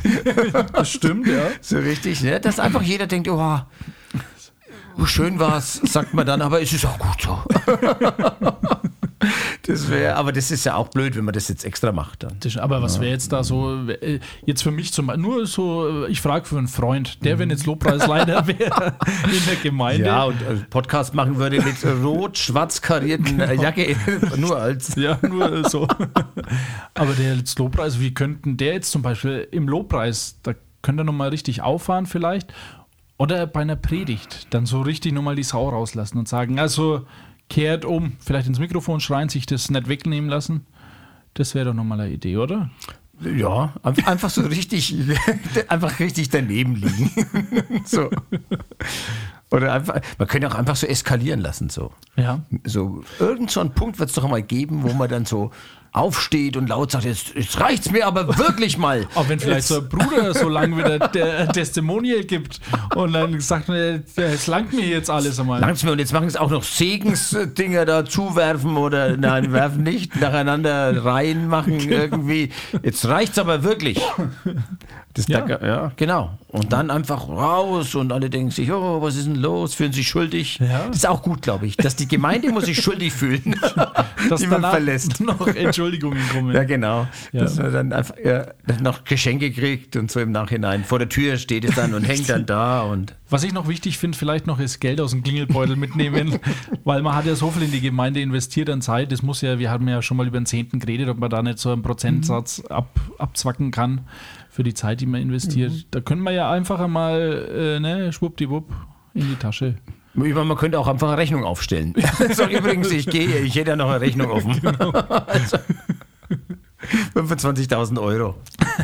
[0.74, 1.44] das stimmt, ja.
[1.62, 2.42] So richtig, ne?
[2.42, 3.60] Dass einfach jeder denkt, oh,
[5.06, 7.42] schön war's, sagt man dann, aber es ist auch gut so.
[9.72, 12.38] Das wäre, aber das ist ja auch blöd, wenn man das jetzt extra macht dann.
[12.60, 16.20] Aber was wäre jetzt da so, äh, jetzt für mich zum nur so, äh, ich
[16.20, 20.06] frage für einen Freund, der, wenn jetzt Lobpreisleiter wäre in der Gemeinde.
[20.06, 23.96] Ja, und äh, Podcast machen würde mit rot-schwarz karierten äh, Jacke,
[24.38, 24.96] nur als.
[24.96, 25.88] Ja, nur so.
[26.94, 31.06] Aber der jetzt Lobpreis, wie könnten der jetzt zum Beispiel im Lobpreis, da könnte er
[31.06, 32.54] nochmal richtig auffahren vielleicht,
[33.18, 37.06] oder bei einer Predigt dann so richtig nochmal die Sau rauslassen und sagen, also
[37.52, 40.66] kehrt um, vielleicht ins Mikrofon schreien, sich das nicht wegnehmen lassen.
[41.34, 42.70] Das wäre doch nochmal eine Idee, oder?
[43.24, 44.96] Ja, ein- einfach so richtig,
[45.68, 47.12] einfach richtig daneben liegen.
[47.86, 48.10] So.
[49.52, 51.92] Oder einfach, man könnte auch einfach so eskalieren lassen, so.
[52.16, 52.40] Ja.
[52.64, 55.52] So, irgend so einen Punkt wird es doch mal geben, wo man dann so
[55.94, 59.08] aufsteht und laut sagt, jetzt, jetzt reicht's mir aber wirklich mal.
[59.16, 62.62] Auch wenn vielleicht so ein Bruder so lang wieder der Testimonial gibt
[62.96, 65.60] und dann sagt man, es langt mir jetzt alles einmal.
[65.60, 70.16] Langt's mir und jetzt machen es auch noch Segensdinger da zuwerfen oder nein, werfen nicht,
[70.16, 72.52] nacheinander reinmachen irgendwie.
[72.84, 74.02] Jetzt reicht's aber wirklich.
[75.14, 75.46] Das Ja.
[75.46, 75.66] ja.
[75.66, 76.38] ja, genau.
[76.48, 79.74] Und dann einfach raus und alle denken sich, oh, was ist denn los?
[79.74, 80.60] Fühlen sich schuldig.
[80.60, 80.88] Ja.
[80.88, 83.56] Das ist auch gut, glaube ich, dass die Gemeinde muss sich schuldig fühlen,
[84.30, 85.20] dass die man verlässt.
[85.22, 85.48] noch
[85.82, 86.56] Entschuldigungen kommen.
[86.56, 87.08] Ja, genau.
[87.32, 87.42] Ja.
[87.42, 90.84] Dass man dann einfach ja, dann noch Geschenke kriegt und so im Nachhinein.
[90.84, 93.98] Vor der Tür steht es dann und hängt dann da und Was ich noch wichtig
[93.98, 96.40] finde, vielleicht noch ist Geld aus dem Klingelbeutel mitnehmen,
[96.84, 99.12] weil man hat ja so viel in die Gemeinde investiert an Zeit.
[99.12, 101.42] Das muss ja, wir haben ja schon mal über den Zehnten geredet, ob man da
[101.42, 104.02] nicht so einen Prozentsatz ab, abzwacken kann
[104.50, 105.88] für die Zeit, die man investiert.
[105.92, 108.72] Da können wir ja einfach einmal, äh, ne, schwuppdiwupp
[109.14, 109.76] in die Tasche.
[110.14, 111.94] Ich meine, man könnte auch einfach eine Rechnung aufstellen.
[112.34, 114.68] so, übrigens, ich gehe, ich hätte ja noch eine Rechnung offen.
[115.28, 115.58] also,
[117.16, 118.36] 25.000 Euro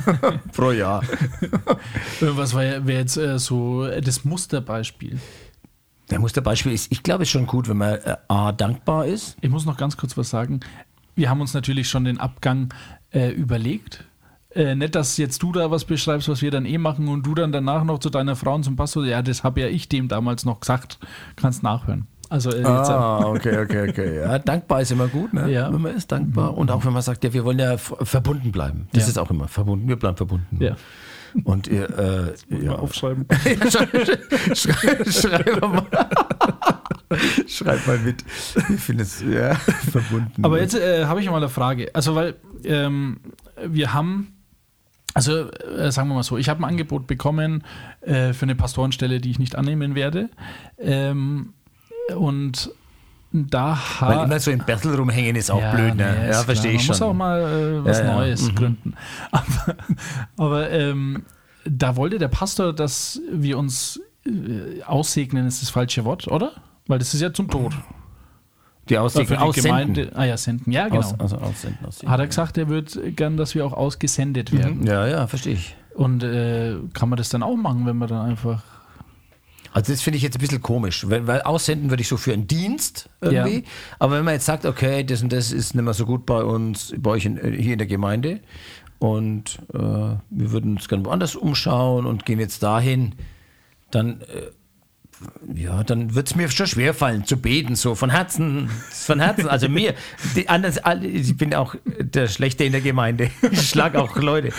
[0.54, 1.04] pro Jahr.
[2.22, 5.20] Was wäre wär jetzt äh, so das Musterbeispiel?
[6.10, 9.36] Der Musterbeispiel ist, ich glaube, ist schon gut, wenn man äh, A, dankbar ist.
[9.42, 10.62] Ich muss noch ganz kurz was sagen.
[11.16, 12.74] Wir haben uns natürlich schon den Abgang
[13.12, 14.06] äh, überlegt.
[14.58, 17.36] Äh, nicht, dass jetzt du da was beschreibst, was wir dann eh machen und du
[17.36, 20.08] dann danach noch zu deiner Frau und zum Pastor, ja, das habe ja ich dem
[20.08, 20.98] damals noch gesagt,
[21.36, 22.08] kannst nachhören.
[22.30, 24.20] Also äh, jetzt, Ah, okay, okay, okay.
[24.20, 25.50] Ja, dankbar ist immer gut, ne?
[25.52, 25.72] Ja.
[25.72, 26.58] wenn man ist dankbar.
[26.58, 28.88] Und auch wenn man sagt, ja, wir wollen ja verbunden bleiben.
[28.93, 29.10] Das Ja.
[29.10, 29.88] ist auch immer verbunden.
[29.88, 30.58] Wir bleiben verbunden.
[30.62, 30.76] Ja.
[31.43, 31.88] Und ihr,
[32.50, 32.74] äh, ja.
[32.76, 33.26] aufschreiben.
[33.46, 35.86] Ja, schrei- schrei- Schreib mal.
[37.48, 38.24] Schreib mal mit.
[38.74, 40.43] Ich finde es ja, verbunden.
[40.43, 41.89] Aber jetzt äh, habe ich mal eine Frage.
[41.93, 43.17] Also, weil ähm,
[43.65, 44.34] wir haben,
[45.17, 47.63] also äh, sagen wir mal so, ich habe ein Angebot bekommen
[48.01, 50.30] äh, für eine Pastorenstelle, die ich nicht annehmen werde.
[50.80, 51.53] Ähm,
[52.15, 52.69] und
[53.34, 56.15] da Weil immer so im Battle rumhängen ist auch blöd, ne?
[56.21, 57.08] nee, Ja, verstehe ich Man schon.
[57.08, 58.13] muss auch mal äh, was Ja, ja.
[58.15, 58.56] Neues Mhm.
[58.56, 58.93] gründen.
[59.32, 59.75] Aber,
[60.38, 61.23] aber ähm,
[61.65, 66.51] da wollte der Pastor, dass wir uns äh, aussegnen, ist das falsche Wort, oder?
[66.88, 67.73] Weil das ist ja zum Tod.
[68.89, 69.93] Die Für Aussicht die aussenden.
[69.93, 70.12] Gemeinde.
[70.15, 70.71] Ah ja, senden.
[70.71, 71.00] Ja, genau.
[71.00, 72.10] Aus, also aussenden, aussenden.
[72.10, 74.86] Hat er gesagt, er würde gern, dass wir auch ausgesendet werden.
[74.86, 75.76] Ja, ja, verstehe ich.
[75.93, 78.63] Und äh, kann man das dann auch machen, wenn man dann einfach.
[79.73, 82.34] Also das finde ich jetzt ein bisschen komisch, weil, weil aussenden würde ich so für
[82.34, 83.58] einen Dienst irgendwie.
[83.58, 83.63] Ja.
[84.00, 86.43] Aber wenn man jetzt sagt, okay, das und das ist nicht mehr so gut bei
[86.43, 88.39] uns, bei euch in, hier in der Gemeinde
[89.00, 93.13] und äh, wir würden uns gerne woanders umschauen und gehen jetzt dahin,
[93.91, 94.52] dann äh,
[95.56, 99.47] ja, dann wird es mir schon schwerfallen zu beten, so von Herzen, von Herzen.
[99.47, 99.93] Also mir,
[100.36, 103.32] die alle- ich bin auch der Schlechte in der Gemeinde.
[103.51, 104.51] Ich schlage auch Leute.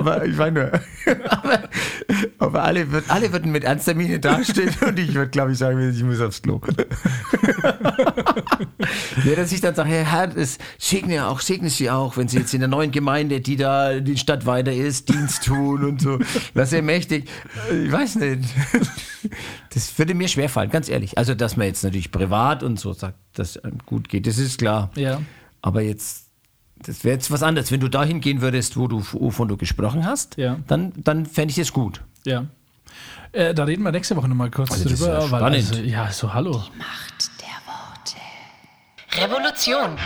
[0.00, 0.72] Aber ich meine,
[1.28, 1.68] aber,
[2.38, 5.78] aber alle, würd, alle würden mit ernster Miene dastehen und ich würde, glaube ich, sagen,
[5.90, 6.60] ich muss aufs Klo.
[9.24, 12.38] ja, dass ich dann sage, Herr Herr, das segne auch, segne Sie auch, wenn Sie
[12.38, 16.18] jetzt in der neuen Gemeinde, die da die Stadt weiter ist, Dienst tun und so.
[16.54, 17.28] Das ist ja mächtig.
[17.70, 18.44] Ich weiß nicht.
[19.72, 21.18] Das würde mir schwerfallen, ganz ehrlich.
[21.18, 24.58] Also, dass man jetzt natürlich privat und so sagt, dass einem gut geht, das ist
[24.58, 24.90] klar.
[24.96, 25.20] Ja.
[25.62, 26.29] Aber jetzt,
[26.84, 27.70] das wäre jetzt was anderes.
[27.72, 30.58] Wenn du dahin gehen würdest, wo du, wovon du gesprochen hast, Ja.
[30.66, 32.02] dann, dann fände ich es gut.
[32.24, 32.46] Ja.
[33.32, 35.06] Äh, da reden wir nächste Woche nochmal kurz Also drüber.
[35.08, 35.68] ja weil, spannend.
[35.70, 36.52] also, ja, so hallo.
[36.76, 38.16] Macht der Worte.
[39.24, 39.96] Revolution.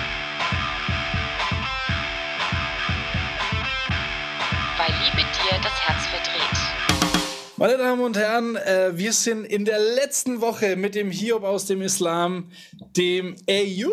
[4.76, 6.58] Weil Liebe dir das Herz verdreht.
[7.56, 11.66] Meine Damen und Herren, äh, wir sind in der letzten Woche mit dem Hiob aus
[11.66, 12.50] dem Islam,
[12.96, 13.92] dem Eyub.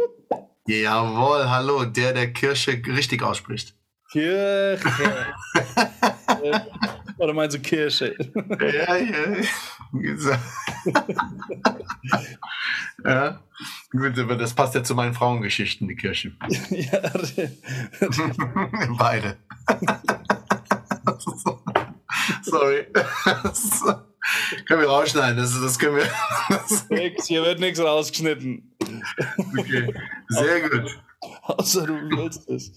[0.68, 3.76] Jawohl, hallo, der, der Kirche richtig ausspricht.
[4.12, 5.34] Kirche.
[7.18, 8.16] oder meinst du Kirche?
[8.60, 9.44] ja, ja.
[13.06, 13.40] ja.
[13.92, 16.34] Gut, aber das passt ja zu meinen Frauengeschichten, die Kirche.
[16.70, 17.02] ja,
[18.98, 19.38] Beide.
[22.44, 22.86] Sorry.
[24.68, 25.38] können wir rausschneiden.
[25.38, 26.10] Das, das können wir.
[26.90, 28.76] nix, hier wird nichts rausgeschnitten.
[29.58, 29.94] Okay,
[30.30, 31.02] sehr gut.
[31.44, 32.72] Außer du willst es.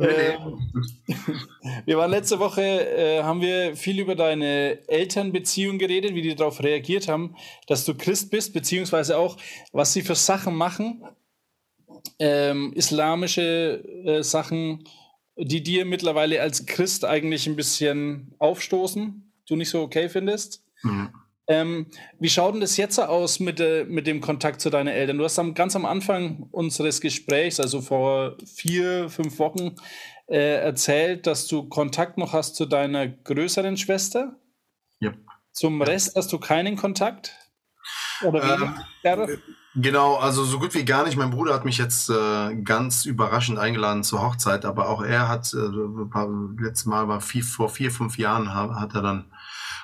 [0.00, 0.72] Ähm,
[1.84, 6.62] wir waren letzte Woche, äh, haben wir viel über deine Elternbeziehung geredet, wie die darauf
[6.62, 7.36] reagiert haben,
[7.68, 9.36] dass du Christ bist, beziehungsweise auch,
[9.72, 11.04] was sie für Sachen machen,
[12.18, 14.84] ähm, islamische äh, Sachen,
[15.36, 20.63] die dir mittlerweile als Christ eigentlich ein bisschen aufstoßen, du nicht so okay findest.
[21.46, 21.86] Ähm,
[22.18, 25.18] wie schaut denn das jetzt aus mit, äh, mit dem Kontakt zu deinen Eltern?
[25.18, 29.74] Du hast am, ganz am Anfang unseres Gesprächs, also vor vier, fünf Wochen,
[30.26, 34.36] äh, erzählt, dass du Kontakt noch hast zu deiner größeren Schwester.
[35.00, 35.12] Ja.
[35.52, 37.36] Zum Rest hast du keinen Kontakt?
[38.22, 38.74] Oder ähm,
[39.74, 41.18] genau, also so gut wie gar nicht.
[41.18, 45.52] Mein Bruder hat mich jetzt äh, ganz überraschend eingeladen zur Hochzeit, aber auch er hat,
[45.52, 49.30] äh, letztes Mal war vier, vor vier, fünf Jahren hat er dann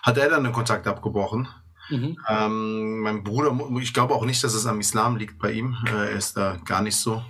[0.02, 1.48] hat er dann den Kontakt abgebrochen.
[1.90, 2.16] Mhm.
[2.28, 5.76] Ähm, mein Bruder, ich glaube auch nicht, dass es am Islam liegt bei ihm.
[5.86, 7.22] Äh, er ist da gar nicht so.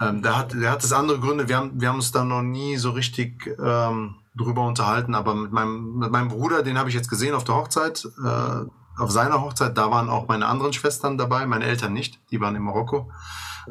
[0.00, 1.48] Ähm, der, hat, der hat es andere Gründe.
[1.48, 5.14] Wir haben, wir haben uns da noch nie so richtig ähm, drüber unterhalten.
[5.14, 8.06] Aber mit meinem, mit meinem Bruder, den habe ich jetzt gesehen auf der Hochzeit.
[8.24, 8.64] Äh,
[8.98, 12.18] auf seiner Hochzeit, da waren auch meine anderen Schwestern dabei, meine Eltern nicht.
[12.30, 13.10] Die waren in Marokko.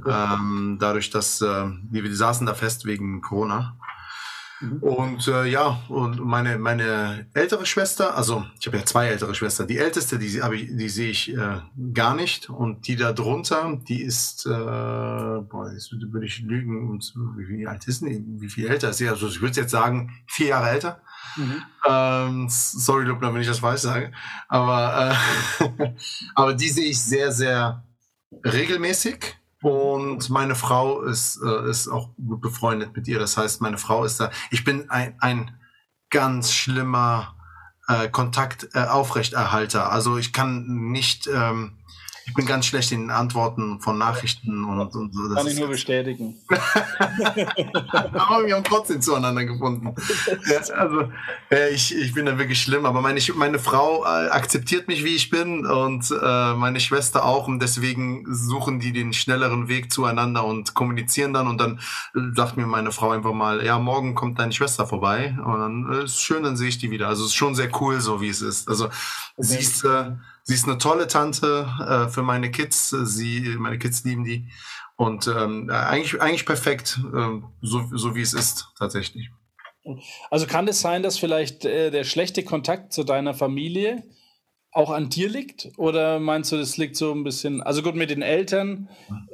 [0.06, 3.78] Ähm, dadurch, dass äh, die, die saßen da fest wegen Corona.
[4.62, 4.78] Mhm.
[4.80, 9.68] Und äh, ja, und meine, meine ältere Schwester, also ich habe ja zwei ältere Schwestern.
[9.68, 11.62] Die älteste, die, ich, die sehe ich äh,
[11.94, 12.50] gar nicht.
[12.50, 17.00] Und die da drunter, die ist, äh, boah, jetzt würde ich lügen,
[17.38, 18.24] wie alt ist die?
[18.40, 19.10] Wie viel älter ist sie?
[19.10, 21.02] Also ich würde jetzt sagen, vier Jahre älter.
[21.36, 21.62] Mhm.
[21.88, 24.12] Ähm, sorry, Lubner, wenn ich das falsch sage.
[24.48, 25.18] Aber,
[25.60, 25.94] äh,
[26.36, 27.84] aber die sehe ich sehr, sehr
[28.46, 29.38] regelmäßig.
[29.66, 33.18] Und meine Frau ist, äh, ist auch gut befreundet mit ihr.
[33.18, 34.30] Das heißt, meine Frau ist da.
[34.52, 35.58] Ich bin ein, ein
[36.12, 37.34] ganz schlimmer
[37.88, 39.80] äh, Kontaktaufrechterhalter.
[39.80, 41.80] Äh, also ich kann nicht ähm,
[42.28, 45.28] ich bin ganz schlecht in Antworten von Nachrichten und, und so.
[45.30, 46.36] Das Kann ich nur bestätigen.
[46.50, 49.94] aber wir haben trotzdem zueinander gefunden.
[50.50, 51.10] Ja, also
[51.52, 55.16] äh, ich, ich bin da wirklich schlimm, aber meine, meine Frau äh, akzeptiert mich, wie
[55.16, 60.46] ich bin und äh, meine Schwester auch und deswegen suchen die den schnelleren Weg zueinander
[60.46, 61.80] und kommunizieren dann und dann
[62.16, 66.04] äh, sagt mir meine Frau einfach mal, ja, morgen kommt deine Schwester vorbei und dann
[66.04, 67.08] ist schön, dann sehe ich die wieder.
[67.08, 68.68] Also es ist schon sehr cool, so wie es ist.
[68.68, 68.94] Also okay.
[69.38, 70.12] sie ist äh,
[70.48, 72.90] Sie ist eine tolle Tante äh, für meine Kids.
[72.90, 74.48] Sie, meine Kids lieben die.
[74.96, 79.32] Und ähm, eigentlich, eigentlich perfekt, äh, so, so wie es ist, tatsächlich.
[80.30, 84.04] Also kann es sein, dass vielleicht äh, der schlechte Kontakt zu deiner Familie
[84.72, 85.70] auch an dir liegt?
[85.78, 88.90] Oder meinst du, das liegt so ein bisschen, also gut, mit den Eltern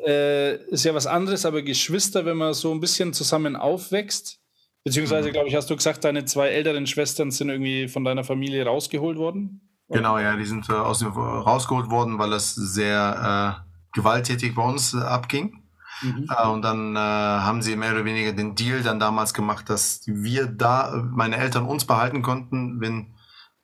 [0.05, 4.39] äh, ist ja was anderes, aber Geschwister, wenn man so ein bisschen zusammen aufwächst,
[4.85, 5.33] beziehungsweise, mhm.
[5.33, 9.17] glaube ich, hast du gesagt, deine zwei älteren Schwestern sind irgendwie von deiner Familie rausgeholt
[9.17, 9.70] worden?
[9.91, 14.63] Genau, ja, die sind äh, aus dem rausgeholt worden, weil es sehr äh, gewalttätig bei
[14.63, 15.61] uns äh, abging.
[16.01, 16.27] Mhm.
[16.29, 20.01] Äh, und dann äh, haben sie mehr oder weniger den Deal dann damals gemacht, dass
[20.05, 23.13] wir da, meine Eltern uns behalten konnten, wenn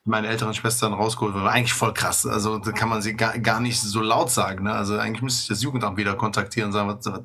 [0.07, 1.47] meine älteren Schwestern rausgeholt wurden.
[1.47, 2.25] Eigentlich voll krass.
[2.25, 4.63] Also da kann man sie gar, gar nicht so laut sagen.
[4.63, 4.73] Ne?
[4.73, 7.23] Also eigentlich müsste ich das Jugendamt wieder kontaktieren und sagen, was, was.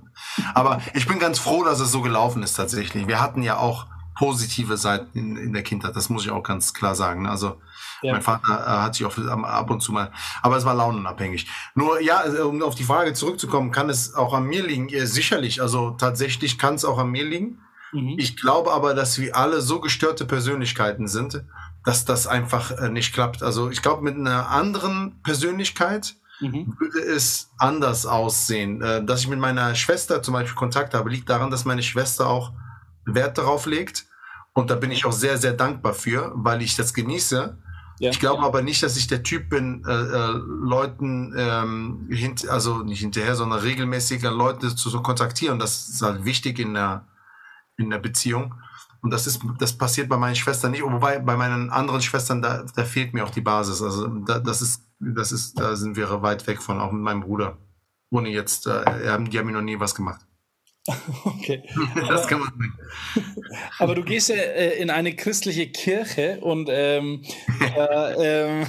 [0.55, 3.07] Aber ich bin ganz froh, dass es so gelaufen ist tatsächlich.
[3.07, 5.97] Wir hatten ja auch positive Seiten in, der Kindheit.
[5.97, 7.27] Das muss ich auch ganz klar sagen.
[7.27, 7.61] Also
[8.03, 8.13] ja.
[8.13, 10.11] Mein Vater äh, hat sich auch ab und zu mal,
[10.43, 11.47] aber es war launenabhängig.
[11.75, 14.89] Nur ja, äh, um auf die Frage zurückzukommen, kann es auch an mir liegen?
[14.89, 17.61] Ja, sicherlich, also tatsächlich kann es auch an mir liegen.
[17.93, 18.17] Mhm.
[18.19, 21.45] Ich glaube aber, dass wir alle so gestörte Persönlichkeiten sind,
[21.85, 23.43] dass das einfach äh, nicht klappt.
[23.43, 26.77] Also ich glaube, mit einer anderen Persönlichkeit mhm.
[26.79, 28.81] würde es anders aussehen.
[28.83, 32.29] Äh, dass ich mit meiner Schwester zum Beispiel Kontakt habe, liegt daran, dass meine Schwester
[32.29, 32.53] auch
[33.05, 34.07] Wert darauf legt.
[34.55, 37.57] Und da bin ich auch sehr, sehr dankbar für, weil ich das genieße
[38.03, 38.11] ja.
[38.11, 42.79] Ich glaube aber nicht, dass ich der Typ bin, äh, äh, Leuten, ähm, hint, also
[42.79, 45.61] nicht hinterher, sondern regelmäßig Leute zu, zu kontaktieren.
[45.61, 47.07] Das ist halt wichtig in der,
[47.77, 48.57] in der Beziehung.
[49.03, 50.83] Und das ist, das passiert bei meinen Schwestern nicht.
[50.83, 53.81] Wobei bei meinen anderen Schwestern, da, da fehlt mir auch die Basis.
[53.81, 57.21] Also da, das ist, das ist, da sind wir weit weg von, auch mit meinem
[57.21, 57.59] Bruder.
[58.11, 58.85] Ohne jetzt, äh,
[59.25, 60.27] die haben mir noch nie was gemacht.
[61.25, 61.63] Okay.
[62.09, 62.79] das kann man sagen.
[63.79, 67.23] Aber du gehst ja äh, in eine christliche Kirche und ähm,
[67.77, 68.67] äh, ähm,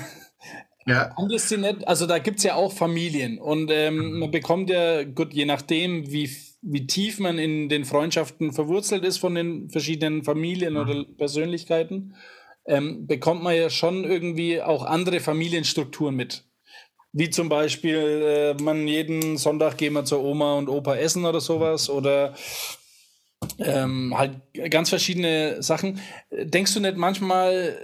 [0.85, 1.15] ja.
[1.17, 5.45] Nicht, also da gibt es ja auch Familien und ähm, man bekommt ja, gut, je
[5.45, 6.29] nachdem, wie,
[6.61, 12.15] wie tief man in den Freundschaften verwurzelt ist von den verschiedenen Familien oder Persönlichkeiten,
[12.65, 16.43] ähm, bekommt man ja schon irgendwie auch andere Familienstrukturen mit.
[17.13, 21.41] Wie zum Beispiel, äh, man jeden Sonntag gehen wir zur Oma und Opa essen oder
[21.41, 22.33] sowas oder
[23.59, 25.99] ähm, halt ganz verschiedene Sachen.
[26.31, 27.77] Denkst du nicht manchmal,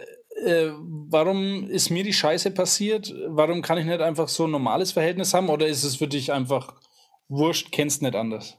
[0.46, 0.70] äh,
[1.10, 3.13] warum ist mir die Scheiße passiert?
[3.28, 5.50] Warum kann ich nicht einfach so ein normales Verhältnis haben?
[5.50, 6.76] Oder ist es für dich einfach
[7.28, 8.59] wurscht, kennst nicht anders?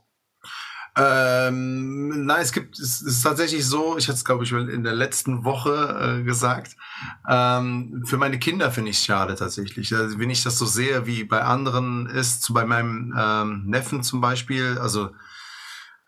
[0.97, 4.95] Ähm, nein, es gibt, es ist tatsächlich so, ich hatte es, glaube ich, in der
[4.95, 6.77] letzten Woche äh, gesagt,
[7.29, 9.95] ähm, für meine Kinder finde ich es schade tatsächlich.
[9.95, 14.21] Also, wenn ich das so sehe, wie bei anderen ist, bei meinem ähm, Neffen zum
[14.21, 15.11] Beispiel, also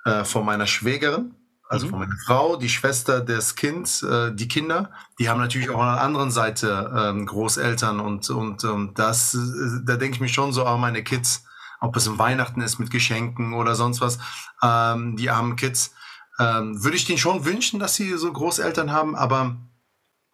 [0.04, 1.34] äh, von meiner Schwägerin,
[1.68, 1.90] also mhm.
[1.90, 5.94] von meiner Frau, die Schwester des Kindes, äh, die Kinder, die haben natürlich auch an
[5.94, 10.52] der anderen Seite ähm, Großeltern und, und, und das, äh, da denke ich mir schon
[10.52, 11.44] so, auch meine Kids,
[11.82, 14.18] ob es um Weihnachten ist mit Geschenken oder sonst was,
[14.62, 15.94] ähm, die armen Kids,
[16.38, 19.56] ähm, würde ich denen schon wünschen, dass sie so Großeltern haben, aber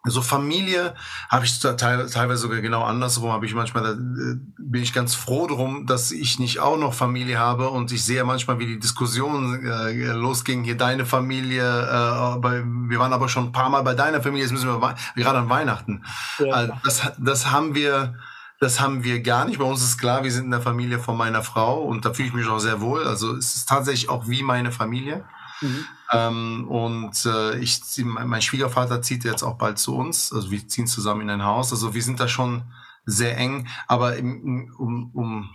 [0.04, 0.94] so Familie
[1.28, 3.32] habe ich teilweise sogar genau andersrum.
[3.32, 6.94] Habe ich manchmal da, äh, bin ich ganz froh drum, dass ich nicht auch noch
[6.94, 10.62] Familie habe und ich sehe manchmal, wie die Diskussion äh, losging.
[10.62, 14.44] Hier deine Familie, äh, bei, wir waren aber schon ein paar Mal bei deiner Familie.
[14.44, 16.04] Jetzt müssen wir gerade an Weihnachten.
[16.38, 16.64] Ja.
[16.64, 18.14] Äh, das, das haben wir.
[18.60, 19.58] Das haben wir gar nicht.
[19.58, 22.28] Bei uns ist klar, wir sind in der Familie von meiner Frau und da fühle
[22.28, 23.04] ich mich auch sehr wohl.
[23.04, 25.24] Also es ist tatsächlich auch wie meine Familie.
[25.60, 25.84] Mhm.
[26.12, 30.32] Ähm, und äh, ich, mein Schwiegervater zieht jetzt auch bald zu uns.
[30.32, 31.72] Also wir ziehen zusammen in ein Haus.
[31.72, 32.62] Also wir sind da schon
[33.04, 33.68] sehr eng.
[33.86, 35.50] Aber im, um, um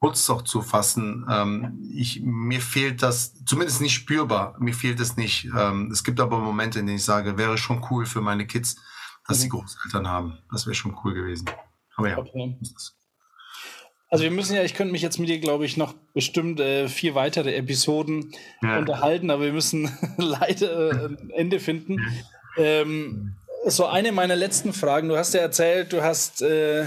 [0.00, 4.56] kurz auch zu fassen, ähm, ich, mir fehlt das zumindest nicht spürbar.
[4.58, 5.48] Mir fehlt es nicht.
[5.56, 8.76] Ähm, es gibt aber Momente, in denen ich sage, wäre schon cool für meine Kids,
[9.26, 9.42] dass mhm.
[9.42, 10.38] sie Großeltern haben.
[10.50, 11.46] Das wäre schon cool gewesen.
[11.96, 12.18] Aber ja.
[12.18, 12.56] Okay.
[14.08, 16.88] Also wir müssen ja, ich könnte mich jetzt mit dir, glaube ich, noch bestimmt äh,
[16.88, 18.32] vier weitere Episoden
[18.62, 18.78] ja.
[18.78, 21.98] unterhalten, aber wir müssen leider äh, ein Ende finden.
[22.56, 23.34] Ähm,
[23.66, 25.08] so eine meiner letzten Fragen.
[25.08, 26.86] Du hast ja erzählt, du hast äh,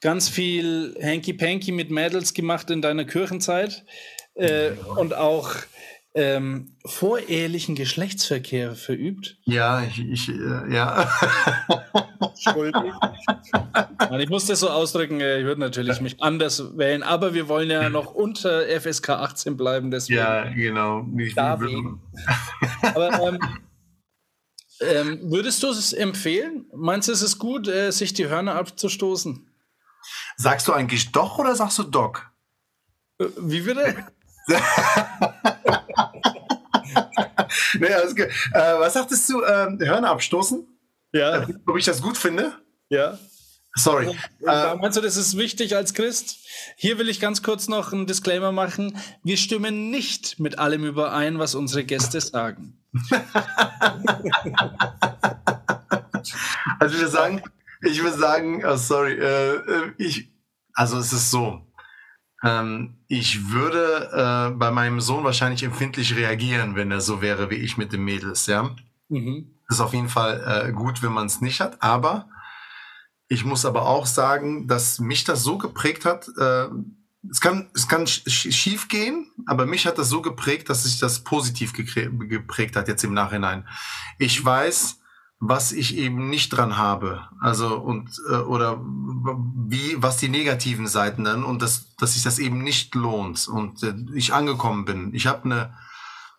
[0.00, 3.84] ganz viel Hanky-Panky mit Mädels gemacht in deiner Kirchenzeit
[4.34, 5.50] äh, und auch
[6.16, 9.36] ähm, vorehelichen Geschlechtsverkehr verübt.
[9.44, 11.12] Ja, ich, ich äh, ja.
[12.20, 12.94] Entschuldigung.
[14.18, 17.70] ich muss das so ausdrücken, äh, ich würde natürlich mich anders wählen, aber wir wollen
[17.70, 19.90] ja noch unter FSK 18 bleiben.
[19.90, 21.02] Deswegen ja, genau.
[21.02, 21.68] Nicht aber
[23.22, 23.38] ähm,
[24.80, 26.64] ähm, würdest du es empfehlen?
[26.74, 29.46] Meinst du, es ist gut, äh, sich die Hörner abzustoßen?
[30.38, 32.30] Sagst du eigentlich doch oder sagst du Doc?
[33.18, 34.06] Äh, wie bitte?
[37.78, 39.42] naja, äh, was sagtest du?
[39.44, 40.66] Ähm, Hörner abstoßen?
[41.12, 41.42] Ja.
[41.42, 42.52] Äh, ob ich das gut finde?
[42.88, 43.18] Ja.
[43.78, 44.08] Sorry.
[44.46, 46.38] Äh, meinst du, das ist wichtig als Christ?
[46.76, 48.98] Hier will ich ganz kurz noch einen Disclaimer machen.
[49.22, 52.78] Wir stimmen nicht mit allem überein, was unsere Gäste sagen.
[56.78, 57.42] also ich würde sagen,
[57.82, 60.32] ich würde sagen, oh sorry, äh, äh, ich,
[60.72, 61.65] also es ist so,
[62.42, 67.56] ähm, ich würde äh, bei meinem Sohn wahrscheinlich empfindlich reagieren, wenn er so wäre wie
[67.56, 68.74] ich mit den Mädels, ja.
[69.08, 69.52] Mhm.
[69.68, 72.28] Ist auf jeden Fall äh, gut, wenn man es nicht hat, aber
[73.28, 76.68] ich muss aber auch sagen, dass mich das so geprägt hat, äh,
[77.28, 81.24] es kann, es kann schief gehen, aber mich hat das so geprägt, dass sich das
[81.24, 83.66] positiv geprägt hat jetzt im Nachhinein.
[84.18, 85.00] Ich weiß,
[85.38, 87.28] was ich eben nicht dran habe.
[87.40, 92.38] Also und äh, oder wie was die negativen Seiten dann und dass dass sich das
[92.38, 95.12] eben nicht lohnt und äh, ich angekommen bin.
[95.14, 95.74] Ich habe eine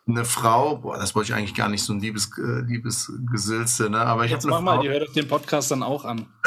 [0.08, 3.90] eine Frau, boah, das wollte ich eigentlich gar nicht so ein liebes äh, liebes Gesülze,
[3.90, 6.26] ne, aber ich habe mach mal, die hört den Podcast dann auch an.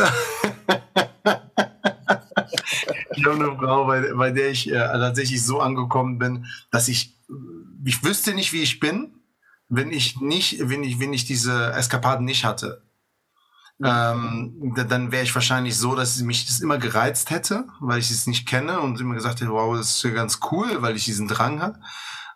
[3.15, 7.17] ich habe eine Frau, bei, bei der ich äh, tatsächlich so angekommen bin, dass ich
[7.85, 9.20] ich wüsste nicht, wie ich bin
[9.71, 12.83] wenn ich nicht, wenn ich, wenn ich diese Eskapaden nicht hatte.
[13.83, 18.27] Ähm, dann wäre ich wahrscheinlich so, dass mich das immer gereizt hätte, weil ich es
[18.27, 21.29] nicht kenne und immer gesagt hätte, wow, das ist ja ganz cool, weil ich diesen
[21.29, 21.79] Drang habe.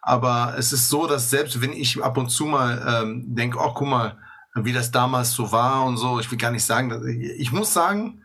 [0.01, 3.75] Aber es ist so, dass selbst wenn ich ab und zu mal ähm, denke, oh,
[3.75, 4.17] guck mal,
[4.55, 7.07] wie das damals so war und so, ich will gar nicht sagen,
[7.39, 8.23] ich muss sagen,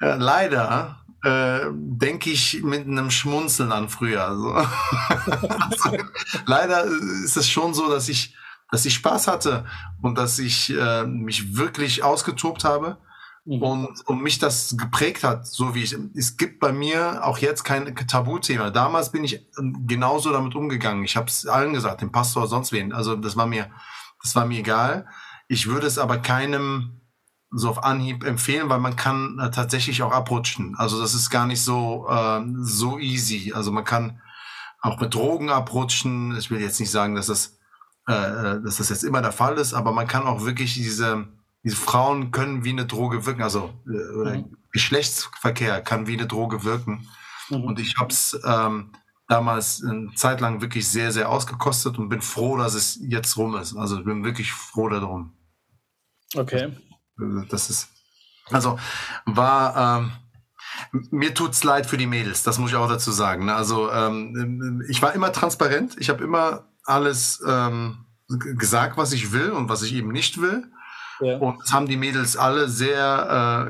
[0.00, 4.24] äh, leider äh, denke ich mit einem Schmunzeln an früher.
[4.24, 6.04] Also, also,
[6.46, 8.34] leider ist es schon so, dass ich,
[8.70, 9.64] dass ich Spaß hatte
[10.00, 12.98] und dass ich äh, mich wirklich ausgetobt habe.
[13.44, 13.62] Mhm.
[13.62, 15.96] Und, und mich das geprägt hat, so wie ich.
[16.14, 18.70] Es gibt bei mir auch jetzt kein Tabuthema.
[18.70, 21.04] Damals bin ich ähm, genauso damit umgegangen.
[21.04, 22.92] Ich habe es allen gesagt, dem Pastor, sonst wen.
[22.92, 23.70] Also das war mir,
[24.22, 25.06] das war mir egal.
[25.48, 26.97] Ich würde es aber keinem
[27.50, 30.74] so auf Anhieb empfehlen, weil man kann äh, tatsächlich auch abrutschen.
[30.76, 33.52] Also das ist gar nicht so äh, so easy.
[33.54, 34.20] Also man kann
[34.80, 36.36] auch mit Drogen abrutschen.
[36.36, 37.58] Ich will jetzt nicht sagen, dass das
[38.06, 41.28] äh, äh dass das jetzt immer der Fall ist, aber man kann auch wirklich diese
[41.64, 44.56] diese Frauen können wie eine Droge wirken, also äh, mhm.
[44.72, 47.08] Geschlechtsverkehr kann wie eine Droge wirken.
[47.48, 47.64] Mhm.
[47.64, 48.92] Und ich habe es ähm,
[49.26, 53.56] damals eine Zeit lang wirklich sehr, sehr ausgekostet und bin froh, dass es jetzt rum
[53.56, 53.76] ist.
[53.76, 55.32] Also ich bin wirklich froh darum.
[56.34, 56.72] Okay.
[57.48, 57.88] Das ist,
[58.50, 58.78] also
[59.26, 60.12] war, ähm,
[61.10, 63.46] mir tut's leid für die Mädels, das muss ich auch dazu sagen.
[63.46, 63.54] Ne?
[63.54, 69.50] Also ähm, ich war immer transparent, ich habe immer alles ähm, gesagt, was ich will
[69.50, 70.70] und was ich eben nicht will.
[71.20, 71.38] Ja.
[71.38, 73.68] Und das haben die Mädels alle sehr,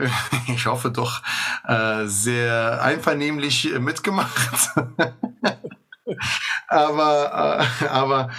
[0.48, 1.22] äh, ich hoffe doch,
[1.64, 4.70] äh, sehr einvernehmlich mitgemacht.
[6.68, 8.30] aber, äh, aber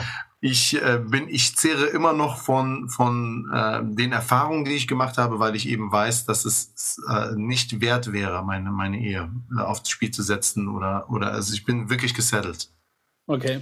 [0.42, 5.18] ich äh, bin, ich zehre immer noch von, von äh, den Erfahrungen, die ich gemacht
[5.18, 9.62] habe, weil ich eben weiß, dass es äh, nicht wert wäre, meine, meine Ehe äh,
[9.62, 12.70] aufs Spiel zu setzen oder, oder also ich bin wirklich gesettelt.
[13.28, 13.60] Okay.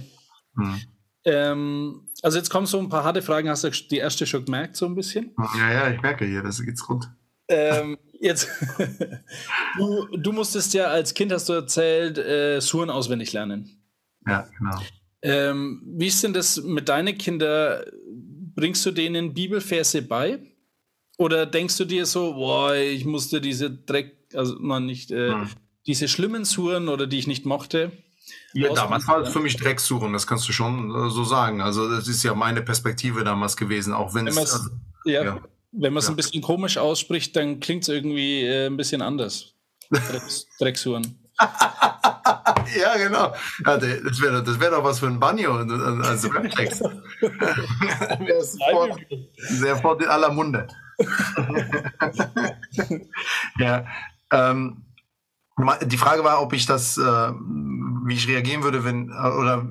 [0.54, 0.80] Hm.
[1.24, 3.48] Ähm, also jetzt kommen so ein paar harte Fragen.
[3.48, 5.34] Hast du die erste schon gemerkt, so ein bisschen?
[5.58, 7.10] Ja, ja, ich merke hier, das geht's rund.
[7.48, 8.48] Ähm, jetzt,
[9.78, 13.82] du, du, musstest ja als Kind, hast du erzählt, äh, Suren auswendig lernen.
[14.26, 14.80] Ja, genau.
[15.22, 17.82] Ähm, wie ist denn das mit deinen Kindern?
[18.54, 20.38] Bringst du denen Bibelverse bei?
[21.16, 25.48] Oder denkst du dir so, boah, ich musste diese Dreck, also man nicht, äh, hm.
[25.86, 27.90] diese schlimmen Suren oder die ich nicht mochte,
[28.54, 31.60] ja, damals war es für mich Drecksuchen, das kannst du schon äh, so sagen.
[31.60, 34.36] Also das ist ja meine Perspektive damals gewesen, auch wenn, es...
[34.36, 34.70] Also,
[35.04, 35.40] ja, ja,
[35.72, 36.10] Wenn man es ja.
[36.12, 39.54] ein bisschen komisch ausspricht, dann klingt es irgendwie äh, ein bisschen anders.
[39.90, 41.18] Drecks, Drecksuhren.
[42.80, 43.34] ja, genau.
[43.64, 46.82] Ja, das wäre das wär doch was für ein Banjo, also Raptext.
[48.40, 49.00] sofort,
[49.38, 50.66] sofort in aller Munde.
[53.58, 53.86] ja,
[54.32, 54.82] ähm,
[55.86, 59.66] die Frage war, ob ich das, äh, wie ich reagieren würde, wenn, äh, oder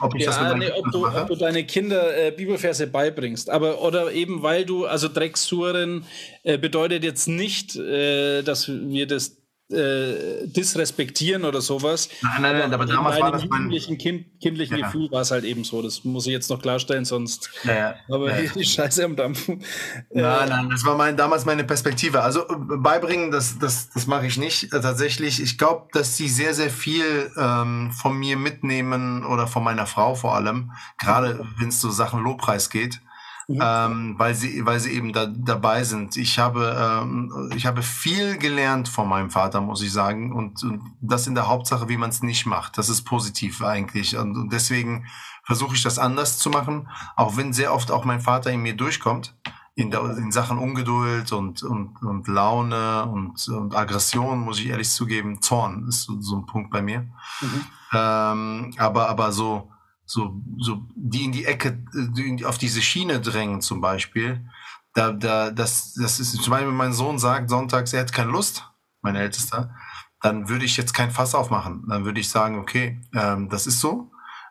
[0.00, 3.50] ob ich ja, das nee, ob, du, ob, du, deine Kinder äh, Bibelverse beibringst.
[3.50, 6.04] Aber, oder eben, weil du, also Drecksuren
[6.42, 12.10] äh, bedeutet jetzt nicht, äh, dass wir das äh, disrespektieren oder sowas.
[12.20, 13.70] Nein, nein, nein, aber damals war das mein...
[13.70, 14.86] Kind, kindlichen ja.
[14.86, 15.80] Gefühl war es halt eben so.
[15.80, 18.50] Das muss ich jetzt noch klarstellen, sonst ja, aber ja.
[18.54, 19.64] die Scheiße am Dampfen.
[20.12, 22.22] Nein, nein, das war mein, damals meine Perspektive.
[22.22, 25.40] Also äh, beibringen, das, das, das mache ich nicht äh, tatsächlich.
[25.40, 30.14] Ich glaube, dass sie sehr, sehr viel ähm, von mir mitnehmen oder von meiner Frau
[30.14, 33.00] vor allem, gerade wenn es so Sachen Lobpreis geht.
[33.46, 33.58] Mhm.
[33.60, 36.16] Ähm, weil sie, weil sie eben da, dabei sind.
[36.16, 40.82] Ich habe, ähm, ich habe viel gelernt von meinem Vater, muss ich sagen, und, und
[41.00, 42.78] das in der Hauptsache, wie man es nicht macht.
[42.78, 45.06] Das ist positiv eigentlich, und, und deswegen
[45.44, 48.74] versuche ich das anders zu machen, auch wenn sehr oft auch mein Vater in mir
[48.74, 49.36] durchkommt.
[49.76, 54.88] In, der, in Sachen Ungeduld und, und, und Laune und, und Aggression, muss ich ehrlich
[54.88, 55.42] zugeben.
[55.42, 57.00] Zorn ist so, so ein Punkt bei mir.
[57.40, 57.66] Mhm.
[57.92, 59.72] Ähm, aber, aber so,
[60.06, 64.44] so, so die in die Ecke, die auf diese Schiene drängen zum Beispiel.
[64.92, 68.30] Da, da, das, das ist zum Beispiel, wenn mein Sohn sagt sonntags, er hat keine
[68.30, 68.70] Lust,
[69.02, 69.74] mein Ältester,
[70.20, 71.84] dann würde ich jetzt kein Fass aufmachen.
[71.88, 74.10] Dann würde ich sagen, okay, ähm, das ist so,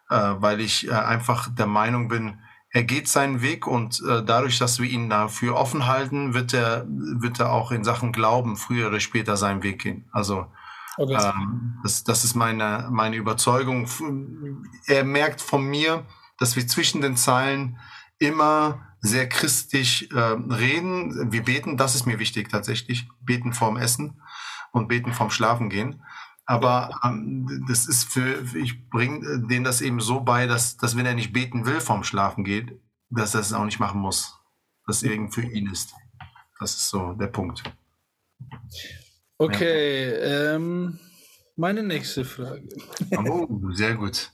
[0.10, 2.40] äh, weil ich äh, einfach der Meinung bin,
[2.70, 6.86] er geht seinen Weg und äh, dadurch, dass wir ihn dafür offen halten, wird er,
[6.88, 10.10] wird er auch in Sachen Glauben früher oder später seinen Weg gehen.
[10.12, 10.48] Also
[10.98, 11.18] Okay.
[11.20, 13.88] Ähm, das, das ist meine, meine Überzeugung.
[14.86, 16.06] Er merkt von mir,
[16.38, 17.80] dass wir zwischen den Zeilen
[18.20, 21.32] immer sehr christlich äh, reden.
[21.32, 23.08] Wir beten, das ist mir wichtig tatsächlich.
[23.22, 24.22] Beten vorm Essen
[24.72, 26.04] und beten vorm Schlafen gehen.
[26.46, 31.06] Aber ähm, das ist für, ich bringe denen das eben so bei, dass, dass wenn
[31.06, 32.80] er nicht beten will vorm Schlafen geht,
[33.10, 34.40] dass er es auch nicht machen muss.
[34.86, 35.94] Dass eben für ihn ist.
[36.60, 37.64] Das ist so der Punkt.
[39.44, 40.56] Okay, ja.
[40.56, 41.00] ähm,
[41.56, 42.64] meine nächste Frage.
[43.30, 44.32] Oh, sehr gut.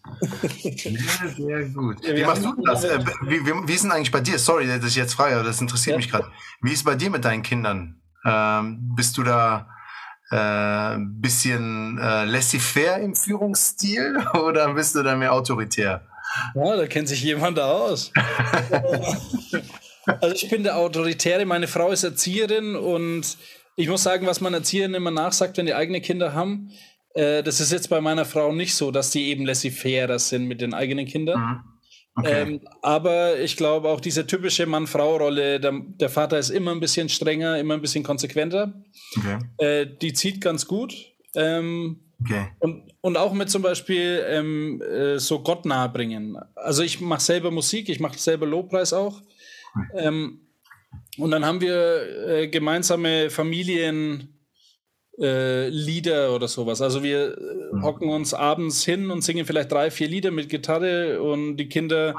[0.62, 0.97] Sehr,
[1.36, 2.05] sehr gut.
[2.05, 2.84] Ja, wie machst du das?
[2.84, 4.39] Äh, wie, wie, wie, ist denn eigentlich bei dir?
[4.39, 5.97] Sorry, dass ich jetzt frage, aber das interessiert ja.
[5.97, 6.32] mich gerade.
[6.62, 8.01] Wie ist es bei dir mit deinen Kindern?
[8.26, 9.68] Ähm, bist du da
[10.32, 16.07] ein äh, bisschen äh, laissez-faire im Führungsstil oder bist du da mehr autoritär?
[16.53, 18.12] Ja, da kennt sich jemand da aus.
[20.05, 23.38] also ich bin der Autoritäre, meine Frau ist Erzieherin und
[23.80, 26.70] ich muss sagen, was man Erziehern immer nachsagt, wenn die eigene Kinder haben,
[27.14, 30.60] äh, das ist jetzt bei meiner Frau nicht so, dass die eben laissez-faire sind mit
[30.60, 31.40] den eigenen Kindern.
[31.40, 31.60] Mhm.
[32.16, 32.42] Okay.
[32.42, 37.08] Ähm, aber ich glaube auch diese typische Mann-Frau-Rolle, der, der, Vater ist immer ein bisschen
[37.08, 38.74] strenger, immer ein bisschen konsequenter.
[39.18, 39.38] Okay.
[39.60, 40.94] Äh, die zieht ganz gut.
[41.36, 42.48] Ähm, okay.
[42.60, 46.38] und, und auch mit zum Beispiel ähm, äh, so Gott nahebringen.
[46.56, 49.22] Also ich mache selber Musik, ich mache selber Lobpreis auch.
[51.20, 51.24] Mhm.
[51.24, 54.39] und dann haben wir äh, gemeinsame Familien
[55.20, 55.70] äh,
[56.34, 56.82] oder sowas.
[56.82, 57.84] Also wir äh, mhm.
[57.84, 62.15] hocken uns abends hin und singen vielleicht drei, vier Lieder mit Gitarre und die Kinder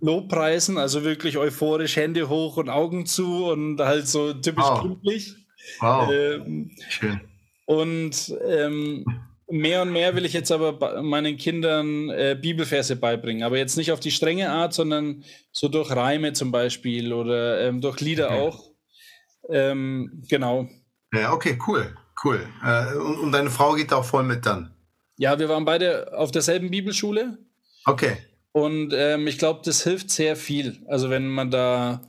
[0.00, 4.82] Lobpreisen, also wirklich euphorisch, Hände hoch und Augen zu und halt so typisch wow.
[4.82, 5.34] kindlich.
[5.80, 6.10] Wow.
[6.10, 7.20] Ähm, Schön.
[7.66, 9.04] Und ähm,
[9.50, 13.92] mehr und mehr will ich jetzt aber meinen Kindern äh, Bibelverse beibringen, aber jetzt nicht
[13.92, 18.40] auf die strenge Art, sondern so durch Reime zum Beispiel oder ähm, durch Lieder okay.
[18.40, 18.70] auch.
[19.50, 20.68] Ähm, genau.
[21.12, 21.96] Ja, okay, cool.
[22.22, 22.46] Cool.
[22.64, 24.74] Äh, und, und, deine Frau geht auch voll mit dann?
[25.16, 27.38] Ja, wir waren beide auf derselben Bibelschule.
[27.84, 28.16] Okay.
[28.52, 30.82] Und ähm, ich glaube, das hilft sehr viel.
[30.88, 32.02] Also wenn man da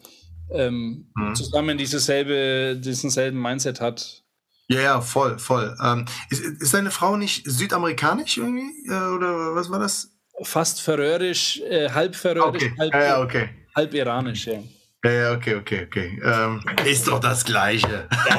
[0.52, 1.36] ähm, mhm.
[1.36, 4.24] zusammen dieses selbe, diesen selben Mindset hat.
[4.72, 5.76] Ja, ja, voll, voll.
[5.84, 8.88] Ähm, ist, ist deine Frau nicht südamerikanisch irgendwie?
[8.88, 10.12] Äh, oder was war das?
[10.44, 12.74] Fast färöisch, äh, halb färöisch, okay.
[12.78, 13.50] halb, ja, okay.
[13.76, 14.60] halb iranisch, ja.
[15.04, 16.22] Ja, ja, okay, okay, okay.
[16.24, 18.08] Ähm, ist doch das Gleiche.
[18.12, 18.38] Ja,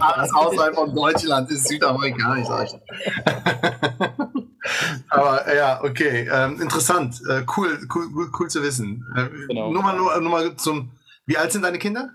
[0.00, 2.48] Alles außerhalb von Deutschland ist südamerikanisch.
[5.10, 7.20] Aber ja, okay, ähm, interessant.
[7.28, 9.04] Äh, cool, cool, cool zu wissen.
[9.14, 9.72] Äh, genau.
[9.72, 10.92] Nur mal, nur, nur mal zum.
[11.26, 12.10] Wie alt sind deine Kinder?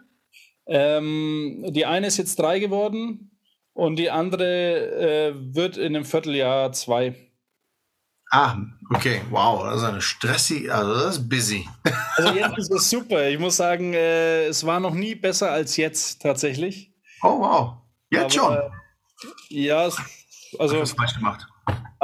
[0.67, 3.29] Ähm, die eine ist jetzt drei geworden
[3.75, 7.13] und die andere äh, wird in einem Vierteljahr zwei.
[8.31, 8.57] Ah,
[8.93, 11.67] okay, wow, das ist eine stressige, also das ist busy.
[12.17, 13.27] Also jetzt ist es super.
[13.27, 16.93] Ich muss sagen, äh, es war noch nie besser als jetzt tatsächlich.
[17.21, 17.73] Oh wow,
[18.09, 18.57] jetzt Aber, schon.
[18.57, 19.89] Äh, ja,
[20.57, 20.79] also.
[20.79, 21.45] Was falsch gemacht.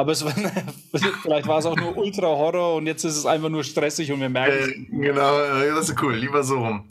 [0.02, 0.34] Aber es war,
[1.22, 4.20] vielleicht war es auch nur ultra Horror und jetzt ist es einfach nur stressig und
[4.20, 4.88] wir merken.
[4.92, 6.16] Äh, genau, äh, das ist cool.
[6.16, 6.90] Lieber so rum.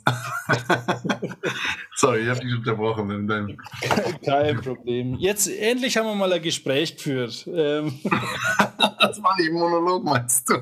[1.97, 3.29] Sorry, ich habe dich unterbrochen.
[4.25, 5.17] Kein Problem.
[5.17, 7.49] Jetzt endlich haben wir mal ein Gespräch geführt.
[7.53, 7.99] Ähm.
[9.01, 10.55] das mache ich Monolog, meinst du?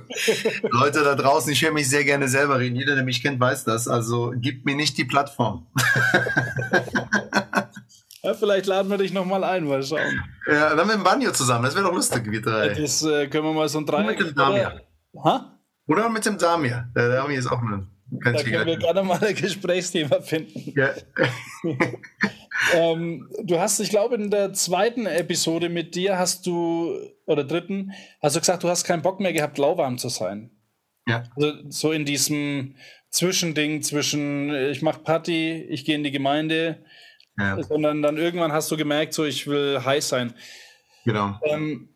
[0.71, 2.77] Leute da draußen, ich höre mich sehr gerne selber reden.
[2.77, 3.89] Jeder, der mich kennt, weiß das.
[3.89, 5.67] Also gib mir nicht die Plattform.
[8.29, 10.23] Ja, vielleicht laden wir dich nochmal ein, mal schauen.
[10.47, 12.69] Ja, dann mit dem Banjo zusammen, das wäre doch lustig, wir drei.
[12.75, 14.19] Das äh, können wir mal so ein Dreieck...
[14.19, 14.83] Mit dem Damir.
[15.25, 15.59] Ha?
[15.87, 16.91] Oder mit dem Damir.
[16.95, 20.75] Der Damir ist auch ein da können wir gerne mal ein Gesprächsthema finden.
[20.77, 20.93] Ja.
[22.75, 27.93] ähm, du hast, ich glaube, in der zweiten Episode mit dir hast du, oder dritten,
[28.23, 30.51] hast du gesagt, du hast keinen Bock mehr gehabt, lauwarm zu sein.
[31.07, 31.25] Ja.
[31.37, 32.77] Also so in diesem
[33.11, 36.85] Zwischending zwischen, ich mache Party, ich gehe in die Gemeinde,
[37.39, 37.63] ja.
[37.63, 40.35] Sondern dann irgendwann hast du gemerkt, so ich will heiß sein.
[41.05, 41.39] Genau.
[41.45, 41.89] Ähm,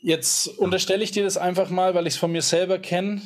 [0.00, 3.20] jetzt unterstelle ich dir das einfach mal, weil ich es von mir selber kenne.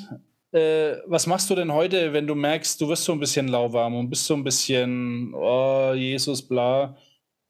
[0.53, 3.97] Äh, was machst du denn heute, wenn du merkst, du wirst so ein bisschen lauwarm
[3.97, 6.97] und bist so ein bisschen, oh, Jesus, bla.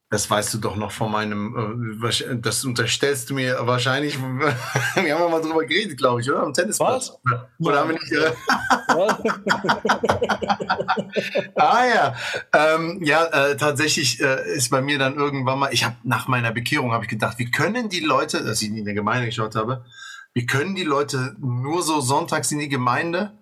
[0.08, 4.16] Das weißt du doch noch von meinem, äh, das unterstellst du mir wahrscheinlich,
[4.94, 6.44] wir haben mal drüber geredet, glaube ich, oder?
[6.44, 7.12] Am Tennisplatz.
[7.24, 7.40] Was?
[7.58, 8.30] Oder haben wir nicht, äh,
[11.56, 12.14] ah ja,
[12.52, 16.52] ähm, ja, äh, tatsächlich äh, ist bei mir dann irgendwann mal, ich habe nach meiner
[16.52, 19.84] Bekehrung, habe ich gedacht, wie können die Leute, als ich in der Gemeinde geschaut habe,
[20.34, 23.32] wie können die Leute nur so sonntags in die Gemeinde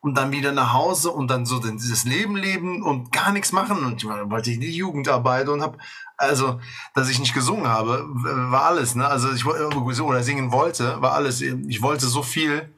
[0.00, 3.84] und dann wieder nach Hause und dann so dieses Leben leben und gar nichts machen.
[3.84, 5.78] Und ich wollte in die Jugendarbeit und habe,
[6.16, 6.58] also,
[6.94, 9.06] dass ich nicht gesungen habe, war alles, ne?
[9.06, 11.42] Also ich oder singen wollte, war alles.
[11.42, 12.74] Ich wollte so viel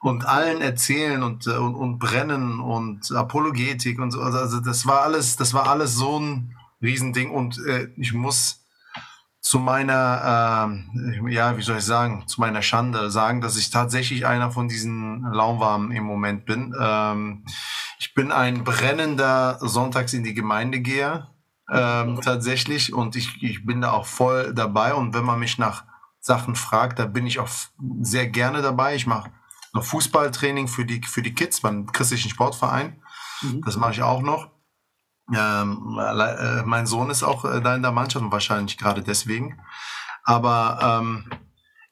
[0.00, 4.20] und allen erzählen und, und, und brennen und Apologetik und so.
[4.20, 8.65] Also das war alles, das war alles so ein Riesending und äh, ich muss
[9.46, 10.68] zu meiner,
[10.98, 14.66] äh, ja, wie soll ich sagen, zu meiner Schande sagen, dass ich tatsächlich einer von
[14.66, 16.74] diesen Laumwarmen im Moment bin.
[16.76, 17.44] Ähm,
[18.00, 21.30] ich bin ein brennender Sonntags in die Gemeinde geher,
[21.70, 24.94] ähm, tatsächlich, und ich, ich bin da auch voll dabei.
[24.94, 25.84] Und wenn man mich nach
[26.18, 27.48] Sachen fragt, da bin ich auch
[28.00, 28.96] sehr gerne dabei.
[28.96, 29.30] Ich mache
[29.72, 33.00] noch Fußballtraining für die, für die Kids beim christlichen Sportverein.
[33.42, 33.62] Mhm.
[33.64, 34.55] Das mache ich auch noch.
[35.34, 39.60] Ähm, äh, mein Sohn ist auch äh, da in der Mannschaft und wahrscheinlich gerade deswegen.
[40.22, 41.30] Aber ähm,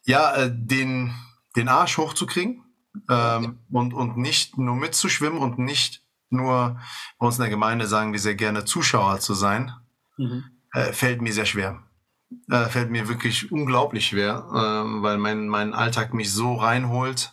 [0.05, 1.15] ja, äh, den,
[1.57, 2.65] den Arsch hochzukriegen
[3.09, 6.81] ähm, und, und nicht nur mitzuschwimmen und nicht nur
[7.19, 9.73] bei uns in der Gemeinde sagen wir sehr gerne Zuschauer zu sein,
[10.17, 10.45] mhm.
[10.73, 11.83] äh, fällt mir sehr schwer.
[12.49, 17.33] Fällt mir wirklich unglaublich schwer, äh, weil mein, mein Alltag mich so reinholt,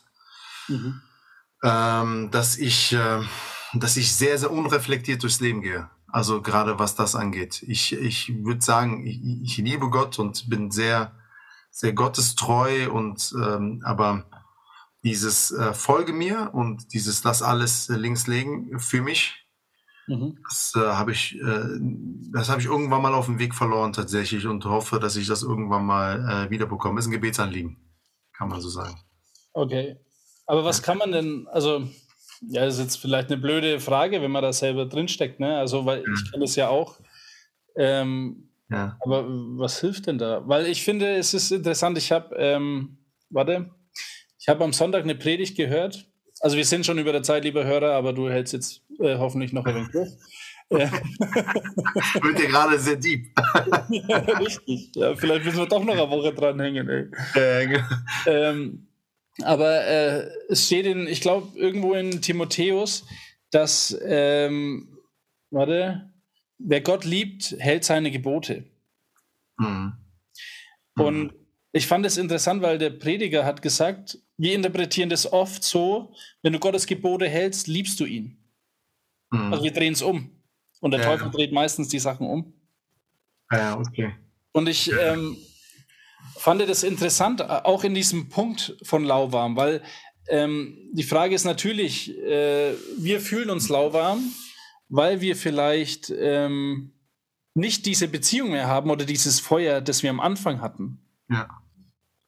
[0.68, 1.02] mhm.
[1.64, 2.96] ähm, dass ich
[3.74, 5.90] dass ich sehr, sehr unreflektiert durchs Leben gehe.
[6.08, 7.64] Also gerade was das angeht.
[7.68, 11.14] Ich, ich würde sagen, ich, ich liebe Gott und bin sehr,
[11.70, 14.26] sehr gottestreu und ähm, aber
[15.04, 19.48] dieses äh, Folge mir und dieses das alles äh, links legen für mich.
[20.08, 20.38] Mhm.
[20.50, 21.80] Das äh, habe ich, äh,
[22.34, 25.44] das habe ich irgendwann mal auf dem Weg verloren tatsächlich und hoffe, dass ich das
[25.44, 27.00] irgendwann mal äh, wiederbekomme.
[27.00, 27.78] Ist ein Gebetsanliegen,
[28.36, 29.00] kann man so sagen.
[29.54, 29.98] Okay.
[30.46, 31.88] Aber was kann man denn, also,
[32.42, 35.58] ja, das ist jetzt vielleicht eine blöde Frage, wenn man da selber drinsteckt, ne?
[35.58, 37.00] Also, weil ich kenne das ja auch.
[37.76, 38.98] Ähm, ja.
[39.02, 40.48] Aber was hilft denn da?
[40.48, 42.98] Weil ich finde, es ist interessant, ich habe, ähm,
[43.30, 43.70] warte,
[44.40, 46.08] ich habe am Sonntag eine Predigt gehört.
[46.40, 49.54] Also wir sind schon über der Zeit, lieber Hörer, aber du hältst jetzt äh, hoffentlich
[49.54, 49.94] noch ein wenig
[50.72, 53.28] Wird dir gerade sehr deep.
[53.90, 54.92] ja, richtig.
[54.96, 56.88] Ja, vielleicht müssen wir doch noch eine Woche dranhängen.
[56.90, 57.68] Ey.
[57.68, 57.84] Genau.
[58.26, 58.88] ähm,
[59.44, 63.06] aber äh, es steht in, ich glaube, irgendwo in Timotheus,
[63.50, 64.98] dass, ähm,
[65.50, 66.12] warte,
[66.58, 68.66] wer Gott liebt, hält seine Gebote.
[69.58, 69.94] Mhm.
[70.96, 71.34] Und
[71.72, 76.54] ich fand es interessant, weil der Prediger hat gesagt, wir interpretieren das oft so, wenn
[76.54, 78.38] du Gottes Gebote hältst, liebst du ihn.
[79.32, 79.54] Mhm.
[79.54, 80.30] Also wir drehen es um.
[80.82, 81.06] Und der ja.
[81.06, 82.54] Teufel dreht meistens die Sachen um.
[83.52, 84.16] Ja, okay.
[84.52, 85.38] Und ich ähm,
[86.38, 89.82] fand das interessant, auch in diesem Punkt von lauwarm, weil
[90.28, 94.32] ähm, die Frage ist natürlich, äh, wir fühlen uns lauwarm,
[94.90, 96.94] weil wir vielleicht ähm,
[97.54, 101.00] nicht diese Beziehung mehr haben oder dieses Feuer, das wir am Anfang hatten.
[101.30, 101.50] Ja.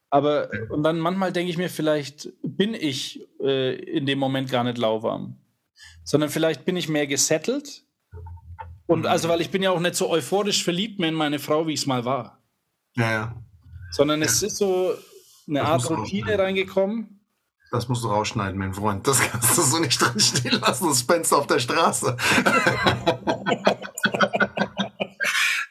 [0.09, 4.63] Aber und dann manchmal denke ich mir, vielleicht bin ich äh, in dem Moment gar
[4.63, 5.37] nicht lauwarm,
[6.03, 7.83] sondern vielleicht bin ich mehr gesettelt.
[8.85, 9.05] Und mhm.
[9.07, 11.73] also, weil ich bin ja auch nicht so euphorisch verliebt mehr in meine Frau, wie
[11.73, 12.43] ich es mal war.
[12.95, 13.43] Ja, ja.
[13.93, 14.95] Sondern es ist so
[15.47, 17.19] eine das Art Routine reingekommen.
[17.71, 19.07] Das musst du rausschneiden, mein Freund.
[19.07, 22.17] Das kannst du so nicht drinstehen lassen, das Spencer auf der Straße.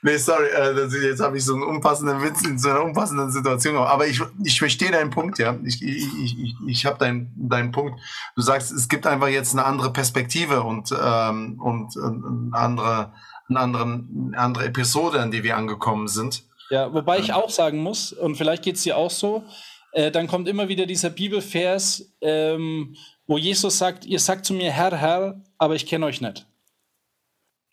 [0.03, 3.77] nee, sorry, äh, jetzt habe ich so einen unpassenden Witz in so einer unpassenden Situation.
[3.77, 5.57] Aber ich, ich verstehe deinen Punkt, ja.
[5.64, 7.99] Ich, ich, ich, ich habe deinen deinen Punkt.
[8.37, 13.12] Du sagst, es gibt einfach jetzt eine andere Perspektive und, ähm, und, eine andere,
[13.49, 16.45] eine anderen, eine andere Episode, an die wir angekommen sind.
[16.73, 19.45] Ja, wobei ich auch sagen muss, und vielleicht geht es dir auch so,
[19.93, 22.97] äh, dann kommt immer wieder dieser Bibelvers, ähm,
[23.27, 26.47] wo Jesus sagt, ihr sagt zu mir Herr, Herr, aber ich kenne euch nicht.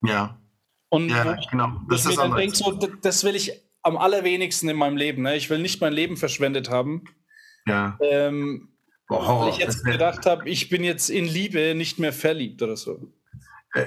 [0.05, 0.37] Ja.
[0.89, 1.79] Und ja, genau.
[1.89, 5.21] das ich mir dann denke, so, das will ich am allerwenigsten in meinem Leben.
[5.21, 5.37] Ne?
[5.37, 7.05] Ich will nicht mein Leben verschwendet haben.
[7.67, 7.97] Ja.
[8.01, 8.73] Ähm,
[9.07, 12.75] Boah, weil ich jetzt gedacht habe, ich bin jetzt in Liebe nicht mehr verliebt oder
[12.75, 13.13] so.
[13.75, 13.85] Äh,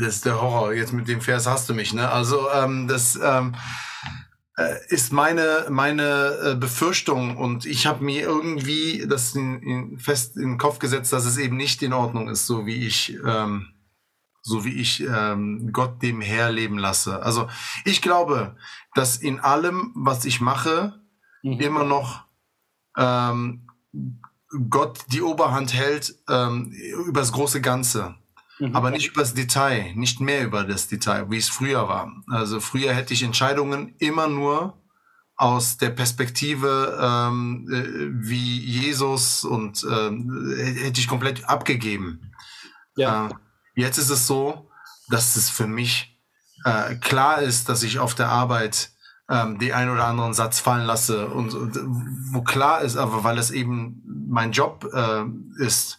[0.00, 0.72] das ist der Horror.
[0.72, 1.92] Jetzt mit dem Vers hast du mich.
[1.92, 2.08] Ne?
[2.08, 3.20] Also ähm, das.
[3.22, 3.91] Ähm, äh,
[4.88, 10.50] ist meine meine äh, Befürchtung und ich habe mir irgendwie das in, in, fest in
[10.50, 13.68] den Kopf gesetzt, dass es eben nicht in Ordnung ist, so wie ich ähm,
[14.42, 17.22] so wie ich ähm, Gott dem Herr leben lasse.
[17.22, 17.48] Also
[17.84, 18.56] ich glaube,
[18.94, 21.00] dass in allem, was ich mache,
[21.42, 21.60] mhm.
[21.60, 22.24] immer noch
[22.96, 23.68] ähm,
[24.68, 26.72] Gott die Oberhand hält ähm,
[27.06, 28.16] über das große Ganze.
[28.58, 28.76] Mhm.
[28.76, 32.12] Aber nicht über das Detail, nicht mehr über das Detail, wie es früher war.
[32.28, 34.78] Also früher hätte ich Entscheidungen immer nur
[35.36, 42.32] aus der Perspektive ähm, äh, wie Jesus und ähm, hätte ich komplett abgegeben.
[42.96, 43.28] Ja.
[43.28, 43.30] Äh,
[43.74, 44.70] jetzt ist es so,
[45.08, 46.20] dass es für mich
[46.64, 48.92] äh, klar ist, dass ich auf der Arbeit
[49.28, 51.78] ähm, die ein oder anderen Satz fallen lasse und, und
[52.32, 55.24] wo klar ist, aber weil es eben mein Job äh,
[55.58, 55.98] ist.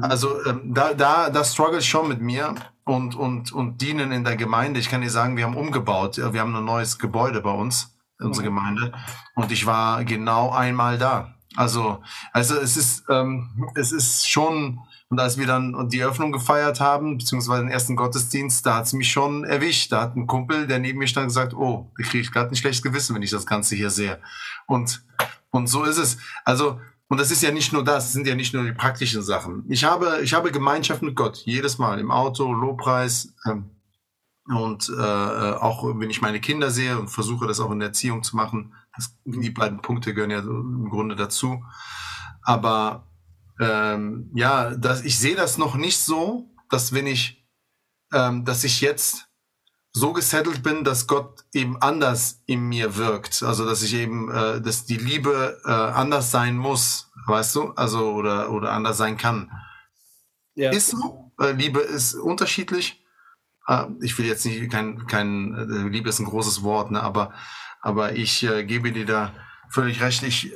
[0.00, 4.24] Also ähm, da, da, da struggle ich schon mit mir und, und, und dienen in
[4.24, 4.80] der Gemeinde.
[4.80, 6.18] Ich kann dir sagen, wir haben umgebaut.
[6.18, 8.54] Wir haben ein neues Gebäude bei uns, unsere mhm.
[8.54, 8.92] Gemeinde.
[9.34, 11.34] Und ich war genau einmal da.
[11.56, 16.80] Also, also es ist, ähm, es ist schon, und als wir dann die Eröffnung gefeiert
[16.80, 19.90] haben, beziehungsweise den ersten Gottesdienst, da hat es mich schon erwischt.
[19.90, 22.82] Da hat ein Kumpel, der neben mir stand, gesagt, oh, ich kriege gerade ein schlechtes
[22.82, 24.20] Gewissen, wenn ich das Ganze hier sehe.
[24.66, 25.02] Und,
[25.50, 26.18] und so ist es.
[26.44, 26.78] Also
[27.08, 29.64] und das ist ja nicht nur das, das sind ja nicht nur die praktischen Sachen.
[29.68, 33.34] Ich habe, ich habe Gemeinschaft mit Gott, jedes Mal im Auto, Lobpreis.
[33.46, 33.70] Ähm,
[34.46, 38.22] und äh, auch wenn ich meine Kinder sehe und versuche das auch in der Erziehung
[38.22, 41.64] zu machen, das, die beiden Punkte gehören ja im Grunde dazu.
[42.42, 43.06] Aber
[43.60, 47.46] ähm, ja, das, ich sehe das noch nicht so, dass wenn ich,
[48.12, 49.27] ähm, dass ich jetzt
[49.98, 53.42] so gesettelt bin, dass Gott eben anders in mir wirkt.
[53.42, 57.72] Also dass ich eben, äh, dass die Liebe äh, anders sein muss, weißt du?
[57.72, 59.50] Also oder oder anders sein kann.
[60.54, 60.70] Ja.
[60.70, 61.32] Ist so.
[61.40, 63.04] Äh, Liebe ist unterschiedlich.
[63.66, 67.02] Äh, ich will jetzt nicht kein kein äh, Liebe ist ein großes Wort, ne?
[67.02, 67.32] Aber
[67.80, 69.32] aber ich äh, gebe dir da
[69.68, 70.22] völlig recht.
[70.22, 70.52] Ich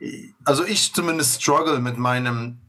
[0.00, 2.60] äh, also ich zumindest struggle mit meinem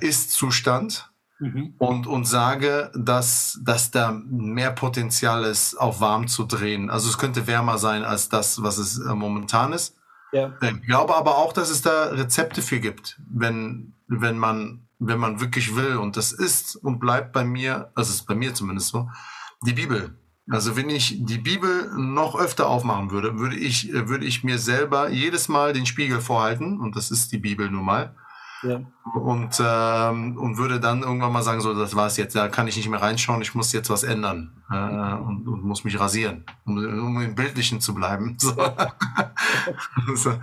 [0.00, 1.10] Ist-Zustand
[1.44, 1.74] mhm.
[1.78, 6.90] und, und sage, dass, dass da mehr Potenzial ist, auf warm zu drehen.
[6.90, 9.96] Also es könnte wärmer sein als das, was es äh, momentan ist.
[10.32, 10.52] Ja.
[10.62, 15.40] Ich glaube aber auch, dass es da Rezepte für gibt, wenn, wenn man, wenn man
[15.40, 15.96] wirklich will.
[15.96, 19.08] Und das ist und bleibt bei mir, also ist bei mir zumindest so,
[19.64, 20.18] die Bibel.
[20.50, 25.08] Also wenn ich die Bibel noch öfter aufmachen würde, würde ich, würde ich mir selber
[25.08, 28.14] jedes Mal den Spiegel vorhalten, und das ist die Bibel nun mal.
[28.64, 28.80] Ja.
[29.14, 32.76] Und, ähm, und würde dann irgendwann mal sagen, so, das war's jetzt, da kann ich
[32.76, 36.76] nicht mehr reinschauen, ich muss jetzt was ändern äh, und, und muss mich rasieren, um,
[36.76, 38.36] um im Bildlichen zu bleiben.
[38.44, 38.54] So.
[40.08, 40.38] also,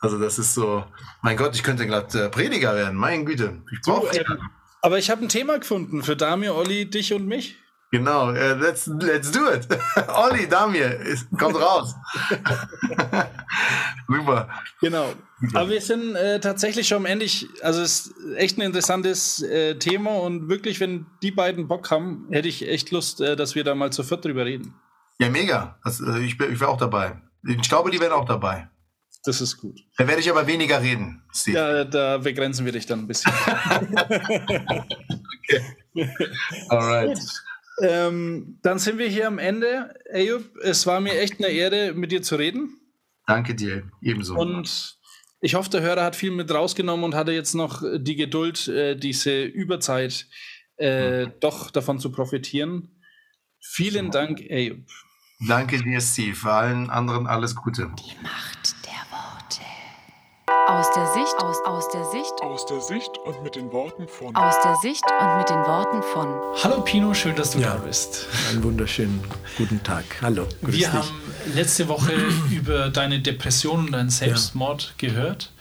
[0.00, 0.84] also das ist so,
[1.22, 3.62] mein Gott, ich könnte gerade äh, Prediger werden, mein Güte.
[3.72, 4.16] Ich brauche.
[4.16, 4.38] Ähm,
[4.82, 7.56] aber ich habe ein Thema gefunden für Damir, Olli, dich und mich.
[7.90, 9.66] Genau, uh, let's, let's do it.
[10.08, 10.98] Olli, Damir,
[11.38, 11.94] kommt raus.
[14.06, 14.48] Super.
[14.80, 15.14] Genau.
[15.54, 17.24] Aber wir sind äh, tatsächlich schon am Ende.
[17.24, 21.90] Ich, also es ist echt ein interessantes äh, Thema und wirklich, wenn die beiden Bock
[21.90, 24.74] haben, hätte ich echt Lust, äh, dass wir da mal zu viert drüber reden.
[25.18, 25.78] Ja, mega.
[25.82, 27.22] Das, äh, ich, ich wäre auch dabei.
[27.46, 28.68] Ich glaube, die wären auch dabei.
[29.24, 29.80] Das ist gut.
[29.96, 31.58] Da werde ich aber weniger reden, Steve.
[31.58, 33.32] Ja, da begrenzen wir dich dann ein bisschen.
[35.38, 35.62] okay.
[36.68, 37.18] Alright.
[37.80, 39.94] Ähm, dann sind wir hier am Ende.
[40.12, 42.80] Ayub, es war mir echt eine Ehre, mit dir zu reden.
[43.26, 44.34] Danke dir, ebenso.
[44.34, 44.98] Und
[45.40, 48.96] ich hoffe, der Hörer hat viel mit rausgenommen und hatte jetzt noch die Geduld, äh,
[48.96, 50.26] diese Überzeit
[50.78, 51.32] äh, mhm.
[51.40, 53.02] doch davon zu profitieren.
[53.60, 54.86] Vielen Dank, Ayub.
[55.46, 56.50] Danke dir, Steve.
[56.50, 57.90] Allen anderen alles Gute.
[57.98, 58.77] Die Macht
[60.68, 64.36] aus der Sicht, aus, aus der Sicht, aus der Sicht und mit den Worten von.
[64.36, 66.28] Aus der Sicht und mit den Worten von.
[66.62, 68.26] Hallo Pino, schön, dass du ja, da bist.
[68.50, 69.18] Einen wunderschönen
[69.56, 70.04] guten Tag.
[70.20, 70.46] Hallo.
[70.60, 70.92] Wir dich.
[70.92, 71.08] haben
[71.54, 72.12] letzte Woche
[72.50, 75.08] über deine Depression und deinen Selbstmord ja.
[75.08, 75.52] gehört.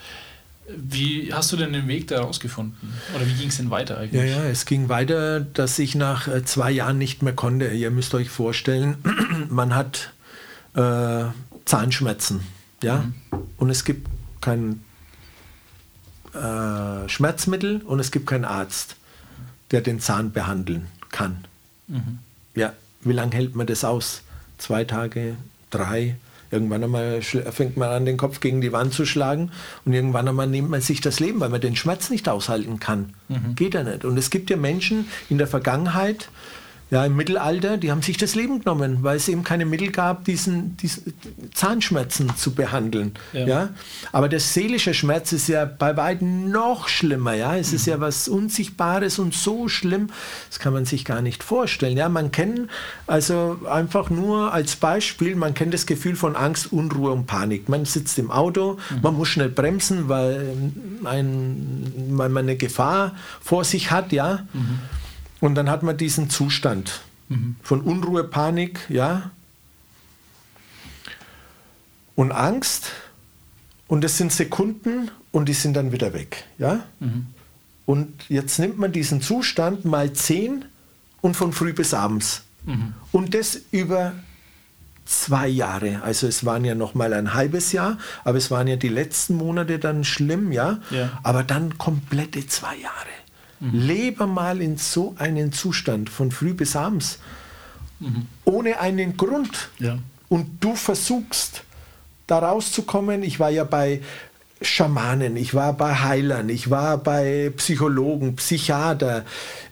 [0.76, 2.94] Wie hast du denn den Weg daraus gefunden?
[3.16, 4.30] Oder wie ging es denn weiter eigentlich?
[4.30, 7.70] Ja, ja, es ging weiter, dass ich nach äh, zwei Jahren nicht mehr konnte.
[7.70, 8.98] Ihr müsst euch vorstellen,
[9.50, 10.12] man hat
[10.76, 11.24] äh,
[11.64, 12.42] Zahnschmerzen.
[12.84, 12.98] Ja?
[12.98, 13.14] Mhm.
[13.56, 14.06] Und es gibt
[14.42, 14.84] keinen
[16.38, 18.96] äh, Schmerzmittel und es gibt keinen Arzt,
[19.72, 21.46] der den Zahn behandeln kann.
[21.88, 22.20] Mhm.
[22.56, 24.22] Ja, wie lange hält man das aus?
[24.58, 25.36] Zwei Tage,
[25.70, 26.16] drei?
[26.50, 29.52] Irgendwann einmal fängt man an, den Kopf gegen die Wand zu schlagen
[29.84, 33.14] und irgendwann einmal nimmt man sich das Leben, weil man den Schmerz nicht aushalten kann.
[33.28, 33.56] Mhm.
[33.56, 34.06] Geht ja nicht.
[34.06, 36.30] Und es gibt ja Menschen in der Vergangenheit,
[36.90, 40.24] ja, im Mittelalter, die haben sich das Leben genommen, weil es eben keine Mittel gab,
[40.24, 41.14] diesen, diesen
[41.54, 43.14] Zahnschmerzen zu behandeln.
[43.34, 43.48] Ja.
[43.48, 43.70] ja.
[44.14, 47.34] Aber der seelische Schmerz ist ja bei weitem noch schlimmer.
[47.34, 47.76] Ja, es mhm.
[47.76, 50.08] ist ja was Unsichtbares und so schlimm,
[50.50, 51.98] das kann man sich gar nicht vorstellen.
[51.98, 52.70] Ja, man kennt
[53.06, 57.68] also einfach nur als Beispiel, man kennt das Gefühl von Angst, Unruhe und Panik.
[57.68, 59.02] Man sitzt im Auto, mhm.
[59.02, 60.56] man muss schnell bremsen, weil,
[61.04, 64.14] ein, weil man eine Gefahr vor sich hat.
[64.14, 64.46] Ja.
[64.54, 64.80] Mhm.
[65.40, 67.56] Und dann hat man diesen Zustand mhm.
[67.62, 69.32] von Unruhe, Panik, ja,
[72.16, 72.92] und Angst.
[73.88, 76.84] Und das sind Sekunden und die sind dann wieder weg, ja.
[77.00, 77.28] Mhm.
[77.86, 80.66] Und jetzt nimmt man diesen Zustand mal zehn
[81.22, 82.44] und von früh bis abends.
[82.66, 82.94] Mhm.
[83.14, 84.14] Und das über
[85.06, 86.02] zwei Jahre.
[86.04, 89.36] Also es waren ja noch mal ein halbes Jahr, aber es waren ja die letzten
[89.36, 90.80] Monate dann schlimm, ja.
[90.92, 91.18] ja.
[91.24, 93.08] Aber dann komplette zwei Jahre.
[93.60, 93.72] Mhm.
[93.74, 97.20] Lebe mal in so einen Zustand von früh bis abends,
[98.00, 98.28] mhm.
[98.46, 99.70] ohne einen Grund.
[99.80, 99.98] Ja.
[100.30, 101.64] Und du versuchst,
[102.28, 103.24] da rauszukommen.
[103.24, 104.02] Ich war ja bei
[104.62, 109.26] Schamanen, ich war bei Heilern, ich war bei Psychologen, Psychiater.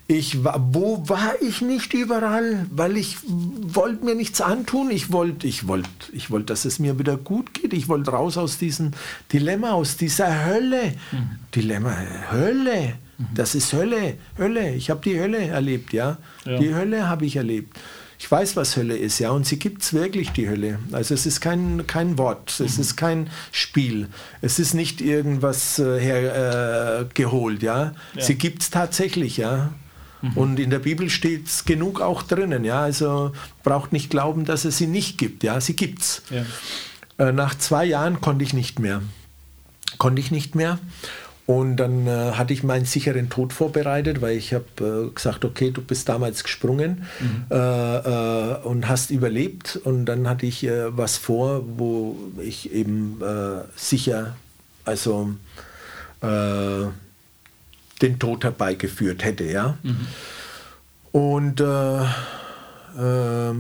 [0.08, 2.68] Ich war, wo war ich nicht überall?
[2.70, 4.92] Weil ich wollte mir nichts antun.
[4.92, 7.74] Ich wollte, ich wollte, ich wollte, dass es mir wieder gut geht.
[7.74, 8.92] Ich wollte raus aus diesem
[9.34, 10.94] Dilemma, aus dieser Hölle.
[11.12, 11.40] Mhm.
[11.56, 11.96] Dilemma,
[12.32, 12.94] Hölle.
[13.34, 14.74] Das ist Hölle, Hölle.
[14.76, 16.18] Ich habe die Hölle erlebt, ja.
[16.46, 16.58] ja.
[16.58, 17.78] Die Hölle habe ich erlebt.
[18.18, 20.80] Ich weiß, was Hölle ist, ja, und sie gibt es wirklich, die Hölle.
[20.92, 22.82] Also es ist kein, kein Wort, es mhm.
[22.82, 24.08] ist kein Spiel,
[24.42, 27.94] es ist nicht irgendwas äh, hergeholt, äh, ja?
[28.14, 28.22] ja.
[28.22, 29.74] Sie gibt es tatsächlich, ja.
[30.22, 30.32] Mhm.
[30.38, 32.82] Und in der Bibel steht es genug auch drinnen, ja.
[32.82, 35.60] Also braucht nicht glauben, dass es sie nicht gibt, ja.
[35.60, 36.22] Sie gibt's.
[36.30, 36.46] Ja.
[37.28, 39.02] Äh, nach zwei Jahren konnte ich nicht mehr.
[39.98, 40.80] Konnte ich nicht mehr.
[41.48, 45.70] Und dann äh, hatte ich meinen sicheren Tod vorbereitet, weil ich habe äh, gesagt, okay,
[45.70, 47.46] du bist damals gesprungen mhm.
[47.52, 49.80] äh, äh und hast überlebt.
[49.84, 54.36] Und dann hatte ich äh, was vor, wo ich eben äh, sicher,
[54.84, 55.32] also
[56.22, 59.78] den Tod herbeigeführt hätte, ja.
[59.84, 60.08] Mhm.
[61.12, 61.64] Und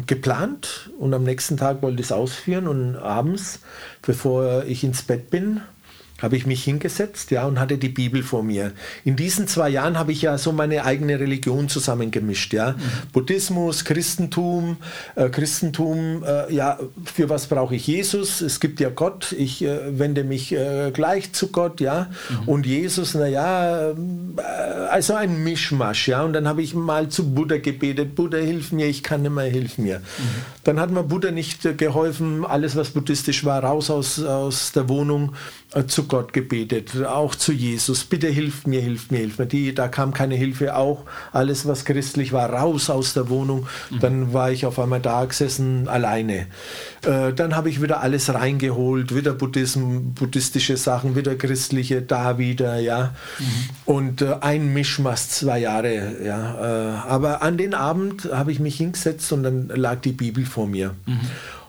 [0.08, 3.60] geplant und am nächsten Tag wollte ich es ausführen und abends,
[4.02, 5.62] bevor ich ins Bett bin,
[6.22, 8.72] habe ich mich hingesetzt ja, und hatte die Bibel vor mir.
[9.04, 12.54] In diesen zwei Jahren habe ich ja so meine eigene Religion zusammengemischt.
[12.54, 12.72] Ja.
[12.72, 12.78] Mhm.
[13.12, 14.78] Buddhismus, Christentum,
[15.16, 18.40] äh, Christentum, äh, ja, für was brauche ich Jesus?
[18.40, 22.08] Es gibt ja Gott, ich äh, wende mich äh, gleich zu Gott, ja.
[22.30, 22.48] Mhm.
[22.48, 23.94] Und Jesus, naja, äh,
[24.90, 26.24] also ein Mischmasch, ja.
[26.24, 29.46] Und dann habe ich mal zu Buddha gebetet, Buddha, hilf mir, ich kann nicht mehr,
[29.46, 30.00] hilf mir.
[30.00, 30.04] Mhm.
[30.64, 34.88] Dann hat mir Buddha nicht äh, geholfen, alles was buddhistisch war, raus aus, aus der
[34.88, 35.34] Wohnung
[35.88, 38.04] zu Gott gebetet, auch zu Jesus.
[38.04, 39.46] Bitte hilf mir, hilf mir, hilf mir.
[39.46, 43.68] Die, da kam keine Hilfe, auch alles, was christlich war, raus aus der Wohnung.
[43.90, 44.00] Mhm.
[44.00, 46.48] Dann war ich auf einmal da gesessen, alleine.
[47.04, 52.80] Äh, dann habe ich wieder alles reingeholt, wieder Buddhism, buddhistische Sachen, wieder christliche, da wieder,
[52.80, 53.14] ja.
[53.40, 53.46] Mhm.
[53.86, 56.56] Und äh, ein Mischmasch, zwei Jahre, ja.
[56.56, 60.68] Äh, aber an den Abend habe ich mich hingesetzt und dann lag die Bibel vor
[60.68, 60.96] mir.
[61.06, 61.20] Mhm.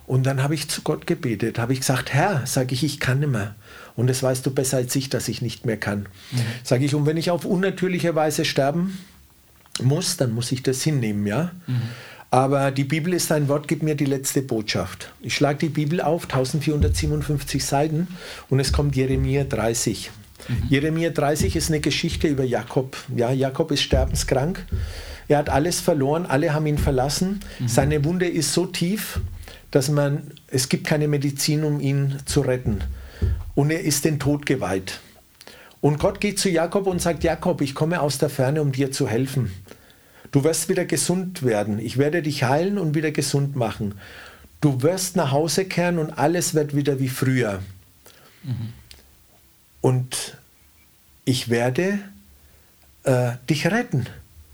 [0.06, 3.20] Und dann habe ich zu Gott gebetet, habe ich gesagt, Herr, sage ich, ich kann
[3.20, 3.56] nicht mehr.
[3.96, 6.00] Und das weißt du besser als ich, dass ich nicht mehr kann.
[6.30, 6.38] Mhm.
[6.62, 8.98] Sage ich, und wenn ich auf unnatürliche Weise sterben
[9.82, 11.52] muss, dann muss ich das hinnehmen, ja.
[11.66, 11.82] Mhm.
[12.30, 15.12] Aber die Bibel ist ein Wort, gib mir die letzte Botschaft.
[15.22, 18.08] Ich schlage die Bibel auf, 1457 Seiten,
[18.50, 20.10] und es kommt Jeremia 30.
[20.48, 20.54] Mhm.
[20.68, 22.96] Jeremia 30 ist eine Geschichte über Jakob.
[23.16, 24.66] Ja, Jakob ist sterbenskrank.
[25.28, 27.40] Er hat alles verloren, alle haben ihn verlassen.
[27.58, 27.68] Mhm.
[27.68, 29.20] Seine Wunde ist so tief,
[29.70, 32.82] dass man, es gibt keine Medizin, um ihn zu retten
[33.56, 35.00] und er ist den Tod geweiht.
[35.80, 38.92] Und Gott geht zu Jakob und sagt, Jakob, ich komme aus der Ferne, um dir
[38.92, 39.52] zu helfen.
[40.30, 41.78] Du wirst wieder gesund werden.
[41.78, 43.94] Ich werde dich heilen und wieder gesund machen.
[44.60, 47.62] Du wirst nach Hause kehren und alles wird wieder wie früher.
[48.42, 48.72] Mhm.
[49.80, 50.36] Und
[51.24, 51.98] ich werde
[53.04, 54.06] äh, dich retten.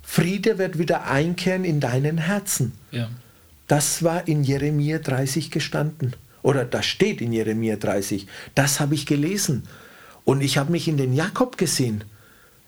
[0.03, 2.73] Friede wird wieder einkehren in deinen Herzen.
[2.91, 3.09] Ja.
[3.67, 6.15] Das war in Jeremia 30 gestanden.
[6.43, 8.27] Oder das steht in Jeremia 30.
[8.55, 9.65] Das habe ich gelesen.
[10.25, 12.05] Und ich habe mich in den Jakob gesehen.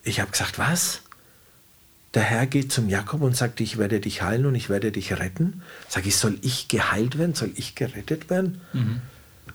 [0.02, 1.00] Ich habe gesagt, was?
[2.14, 5.12] Der Herr geht zum Jakob und sagt, ich werde dich heilen und ich werde dich
[5.18, 5.62] retten.
[5.88, 7.34] Sag ich, soll ich geheilt werden?
[7.34, 8.60] Soll ich gerettet werden?
[8.72, 9.00] Mhm.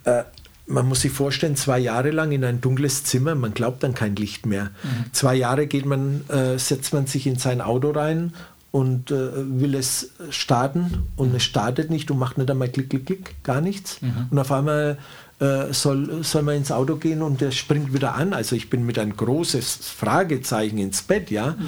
[0.04, 0.24] Äh,
[0.68, 4.16] man muss sich vorstellen, zwei Jahre lang in ein dunkles Zimmer, man glaubt an kein
[4.16, 4.66] Licht mehr.
[4.84, 5.14] Mhm.
[5.14, 8.34] Zwei Jahre geht man, äh, setzt man sich in sein Auto rein
[8.72, 13.06] und äh, will es starten und es startet nicht und macht nicht einmal klick, klick,
[13.06, 14.02] klick, gar nichts.
[14.02, 14.28] Mhm.
[14.30, 14.98] Und auf einmal
[15.40, 18.34] äh, soll, soll man ins Auto gehen und der springt wieder an.
[18.34, 21.52] Also ich bin mit ein großes Fragezeichen ins Bett, ja.
[21.52, 21.68] Mhm.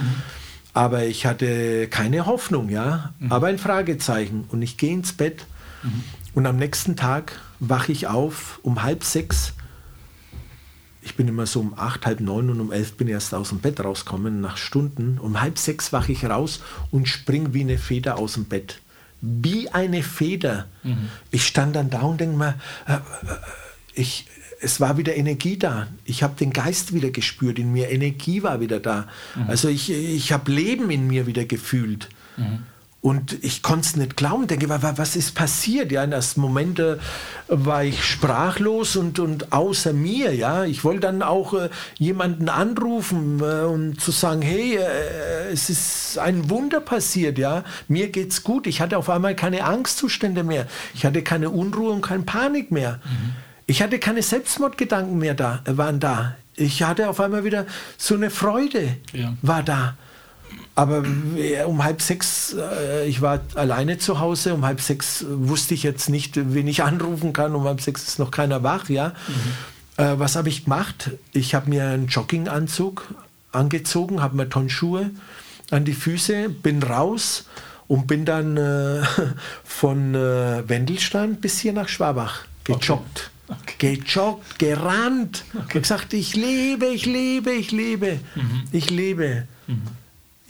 [0.74, 3.14] Aber ich hatte keine Hoffnung, ja.
[3.20, 3.32] Mhm.
[3.32, 4.46] Aber ein Fragezeichen.
[4.50, 5.46] Und ich gehe ins Bett
[5.84, 6.04] mhm.
[6.36, 9.54] und am nächsten Tag wache ich auf um halb sechs
[11.02, 13.50] ich bin immer so um acht, halb neun und um elf bin ich erst aus
[13.50, 15.18] dem Bett rausgekommen, nach Stunden.
[15.18, 18.80] Um halb sechs wache ich raus und spring wie eine Feder aus dem Bett.
[19.22, 20.68] Wie eine Feder.
[20.84, 21.10] Mhm.
[21.32, 22.56] Ich stand dann da und denke mir,
[22.88, 22.98] äh, äh,
[23.94, 24.28] ich,
[24.62, 25.88] es war wieder Energie da.
[26.06, 27.90] Ich habe den Geist wieder gespürt in mir.
[27.90, 29.08] Energie war wieder da.
[29.36, 29.50] Mhm.
[29.50, 32.10] Also ich, ich habe Leben in mir wieder gefühlt.
[32.38, 32.64] Mhm.
[33.02, 35.92] Und ich konnte es nicht glauben, denke, was ist passiert?
[35.92, 37.00] Ja, in ersten Momente
[37.48, 40.36] war ich sprachlos und, und außer mir.
[40.36, 45.72] Ja, ich wollte dann auch äh, jemanden anrufen äh, und zu sagen, hey, äh, es
[45.72, 47.40] ist ein Wunder passiert.
[47.40, 48.68] Ja, mir geht's gut.
[48.68, 50.68] Ich hatte auf einmal keine Angstzustände mehr.
[50.94, 53.00] Ich hatte keine Unruhe und keine Panik mehr.
[53.04, 53.34] Mhm.
[53.66, 56.36] Ich hatte keine Selbstmordgedanken mehr da, waren da.
[56.56, 57.66] Ich hatte auf einmal wieder
[57.98, 59.34] so eine Freude, ja.
[59.42, 59.96] war da.
[60.74, 61.04] Aber
[61.68, 66.10] um halb sechs, äh, ich war alleine zu Hause, um halb sechs wusste ich jetzt
[66.10, 69.10] nicht, wen ich anrufen kann, um halb sechs ist noch keiner wach, ja.
[69.10, 70.04] Mhm.
[70.04, 71.12] Äh, was habe ich gemacht?
[71.34, 73.14] Ich habe mir einen Jogginganzug
[73.52, 75.12] angezogen, habe mir Tonschuhe
[75.72, 77.46] an die Füße, bin raus
[77.88, 79.04] und bin dann äh,
[79.66, 83.32] von äh, Wendelstein bis hier nach Schwabach gejoggt.
[83.48, 83.58] Okay.
[83.76, 83.98] Okay.
[83.98, 85.78] Gejoggt, gerannt okay.
[85.78, 88.64] und gesagt, ich lebe, ich lebe, ich lebe, mhm.
[88.72, 89.48] ich lebe.
[89.68, 90.01] Mhm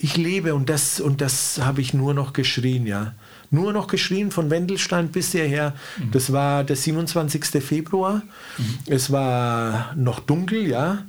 [0.03, 3.13] ich lebe und das, und das habe ich nur noch geschrien, ja.
[3.49, 5.73] Nur noch geschrien von Wendelstein bis hierher.
[5.97, 6.11] Mhm.
[6.11, 7.45] Das war der 27.
[7.61, 8.21] Februar.
[8.57, 8.79] Mhm.
[8.87, 10.99] Es war noch dunkel, ja.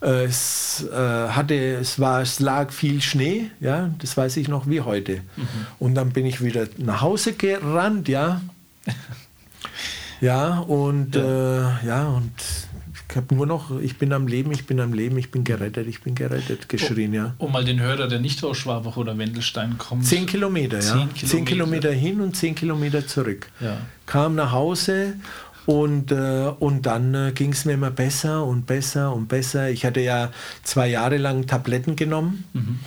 [0.00, 4.82] Es, äh, hatte, es, war, es lag viel Schnee, ja, das weiß ich noch wie
[4.82, 5.22] heute.
[5.36, 5.46] Mhm.
[5.78, 8.42] Und dann bin ich wieder nach Hause gerannt, ja.
[10.20, 12.32] ja, und ja, äh, ja und
[13.14, 15.86] ich habe nur noch, ich bin am Leben, ich bin am Leben, ich bin gerettet,
[15.86, 17.34] ich bin gerettet, geschrien, oh, ja.
[17.38, 20.04] Um mal den Hörer, der nicht aus Schwabach oder Wendelstein kommt.
[20.04, 21.06] Zehn Kilometer, zehn ja.
[21.06, 21.26] Kilometer.
[21.28, 23.46] Zehn Kilometer hin und zehn Kilometer zurück.
[23.60, 23.76] Ja.
[24.06, 25.14] Kam nach Hause
[25.64, 29.70] und, äh, und dann äh, ging es mir immer besser und besser und besser.
[29.70, 30.32] Ich hatte ja
[30.64, 32.42] zwei Jahre lang Tabletten genommen.
[32.52, 32.80] Mhm.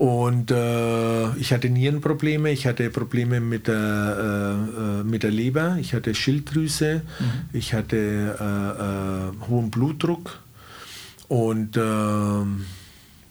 [0.00, 5.76] Und äh, ich hatte Nierenprobleme, ich hatte Probleme mit der, äh, äh mit der Leber,
[5.78, 7.24] ich hatte Schilddrüse, mhm.
[7.52, 7.98] ich hatte
[8.40, 10.40] äh, äh hohen Blutdruck
[11.28, 12.64] und ähm,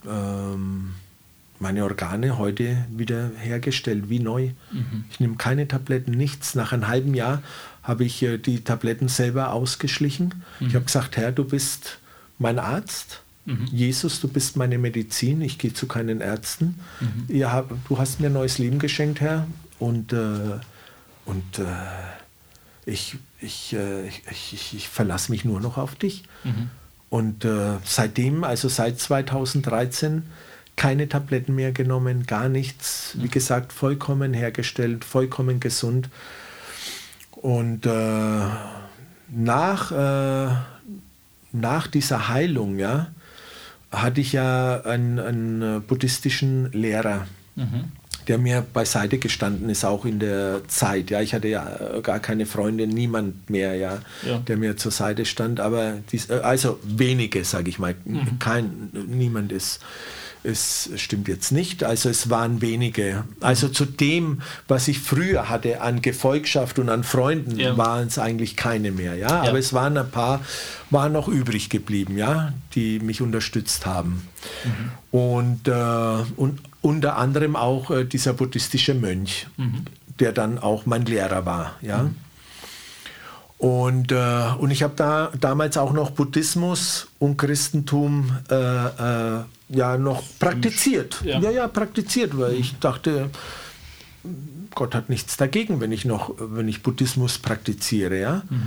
[0.07, 0.93] ähm,
[1.57, 4.51] meine Organe heute wieder hergestellt, wie neu.
[4.71, 5.05] Mhm.
[5.09, 6.53] Ich nehme keine Tabletten, nichts.
[6.53, 7.41] Nach einem halben Jahr
[7.81, 10.43] habe ich äh, die Tabletten selber ausgeschlichen.
[10.59, 10.67] Mhm.
[10.67, 11.97] Ich habe gesagt, Herr, du bist
[12.37, 13.65] mein Arzt Mhm.
[13.71, 16.79] Jesus, du bist meine Medizin, ich gehe zu keinen Ärzten.
[16.99, 17.35] Mhm.
[17.35, 19.47] Ja, du hast mir ein neues Leben geschenkt, Herr.
[19.79, 20.59] Und, äh,
[21.25, 21.63] und äh,
[22.85, 26.23] ich, ich, äh, ich, ich, ich verlasse mich nur noch auf dich.
[26.43, 26.69] Mhm.
[27.09, 30.23] Und äh, seitdem, also seit 2013,
[30.75, 33.13] keine Tabletten mehr genommen, gar nichts.
[33.15, 33.31] Wie mhm.
[33.31, 36.09] gesagt, vollkommen hergestellt, vollkommen gesund.
[37.31, 38.41] Und äh,
[39.29, 40.55] nach, äh,
[41.51, 43.07] nach dieser Heilung, ja,
[43.91, 47.91] hatte ich ja einen, einen buddhistischen Lehrer, mhm.
[48.27, 51.09] der mir beiseite gestanden ist, auch in der Zeit.
[51.09, 54.37] Ja, ich hatte ja gar keine Freunde, niemand mehr, ja, ja.
[54.39, 55.59] der mir zur Seite stand.
[55.59, 58.39] Aber dies, also wenige, sage ich mal, mhm.
[58.39, 59.79] kein, niemand ist
[60.43, 61.83] es stimmt jetzt nicht.
[61.83, 63.23] Also es waren wenige.
[63.41, 67.77] Also zu dem, was ich früher hatte an Gefolgschaft und an Freunden, ja.
[67.77, 69.15] waren es eigentlich keine mehr.
[69.15, 69.43] Ja?
[69.43, 69.49] ja?
[69.49, 70.41] aber es waren ein paar,
[70.89, 74.27] waren noch übrig geblieben, ja, die mich unterstützt haben.
[74.63, 75.19] Mhm.
[75.19, 79.85] Und, äh, und unter anderem auch äh, dieser buddhistische Mönch, mhm.
[80.19, 82.03] der dann auch mein Lehrer war, ja.
[82.03, 82.15] Mhm.
[83.59, 89.97] Und, äh, und ich habe da damals auch noch Buddhismus und Christentum äh, äh, ja
[89.97, 91.21] noch praktiziert.
[91.25, 91.41] Ja.
[91.41, 93.29] ja, ja, praktiziert, weil ich dachte,
[94.73, 98.43] Gott hat nichts dagegen, wenn ich noch, wenn ich Buddhismus praktiziere, ja.
[98.49, 98.61] Mhm.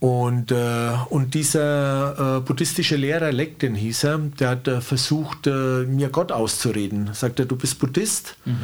[0.00, 6.10] Und, äh, und dieser äh, buddhistische Lehrer, Lekten hieß er, der hat äh, versucht, mir
[6.10, 7.10] Gott auszureden.
[7.14, 8.56] Sagt er, du bist Buddhist mhm.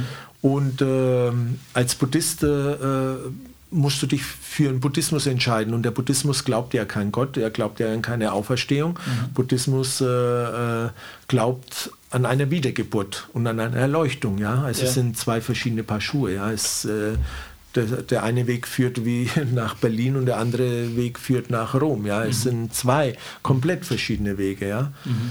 [0.43, 2.45] und ähm, als Buddhist
[3.71, 5.75] musst du dich für den Buddhismus entscheiden.
[5.75, 8.93] Und der Buddhismus glaubt ja kein Gott, er glaubt ja an keine Auferstehung.
[8.93, 9.33] Mhm.
[9.35, 10.91] Buddhismus äh, äh,
[11.29, 14.39] glaubt an eine Wiedergeburt und an eine Erleuchtung.
[14.39, 14.63] Ja?
[14.63, 14.89] Also ja.
[14.89, 16.35] es sind zwei verschiedene Paar Schuhe.
[16.35, 16.53] Ja?
[16.53, 17.15] Es, äh,
[17.75, 22.07] der, der, eine Weg führt wie nach Berlin und der andere Weg führt nach Rom.
[22.07, 22.25] Ja?
[22.25, 22.51] Es mhm.
[22.51, 24.69] sind zwei komplett verschiedene Wege.
[24.69, 24.93] Ja?
[25.05, 25.31] Mhm.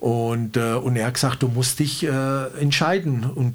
[0.00, 3.24] Und, äh, und er hat gesagt, du musst dich äh, entscheiden.
[3.24, 3.54] Und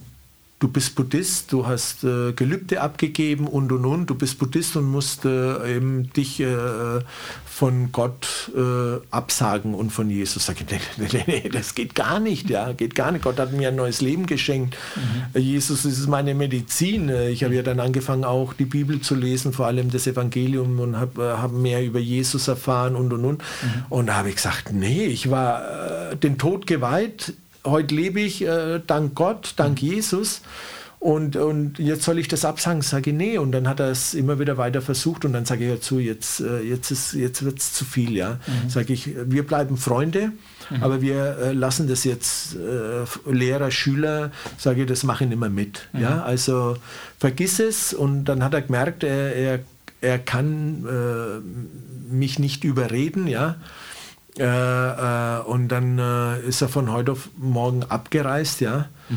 [0.59, 4.85] du bist Buddhist, du hast äh, Gelübde abgegeben und und und, du bist Buddhist und
[4.85, 7.01] musst äh, eben dich äh,
[7.45, 10.45] von Gott äh, absagen und von Jesus.
[10.45, 13.23] Sag ich, nee, nee, nee, das geht gar nicht, ja, geht gar nicht.
[13.23, 14.77] Gott hat mir ein neues Leben geschenkt.
[14.95, 15.41] Mhm.
[15.41, 17.09] Jesus ist meine Medizin.
[17.09, 20.97] Ich habe ja dann angefangen auch die Bibel zu lesen, vor allem das Evangelium und
[20.97, 23.37] habe äh, hab mehr über Jesus erfahren und und und.
[23.39, 23.85] Mhm.
[23.89, 27.33] Und da habe ich gesagt, nee, ich war äh, den Tod geweiht
[27.65, 29.89] heute lebe ich äh, dank Gott, dank mhm.
[29.89, 30.41] Jesus.
[31.05, 33.37] Und, und jetzt soll ich das absagen, sage ich, nee.
[33.37, 36.39] Und dann hat er es immer wieder weiter versucht und dann sage ich dazu, jetzt,
[36.39, 38.13] äh, jetzt, jetzt wird es zu viel.
[38.13, 38.39] Ja?
[38.47, 38.69] Mhm.
[38.71, 40.31] Sage ich, wir bleiben Freunde,
[40.71, 40.81] mhm.
[40.81, 45.39] aber wir äh, lassen das jetzt, äh, Lehrer, Schüler, sage ich, das mache ich nicht
[45.39, 45.87] mehr mit.
[45.93, 46.01] Mhm.
[46.01, 46.23] Ja?
[46.23, 46.75] Also
[47.19, 47.93] vergiss es.
[47.93, 49.59] Und dann hat er gemerkt, er, er,
[50.01, 53.27] er kann äh, mich nicht überreden.
[53.27, 53.57] Ja?
[54.37, 58.89] Äh, äh, und dann äh, ist er von heute auf morgen abgereist, ja.
[59.09, 59.15] Mhm.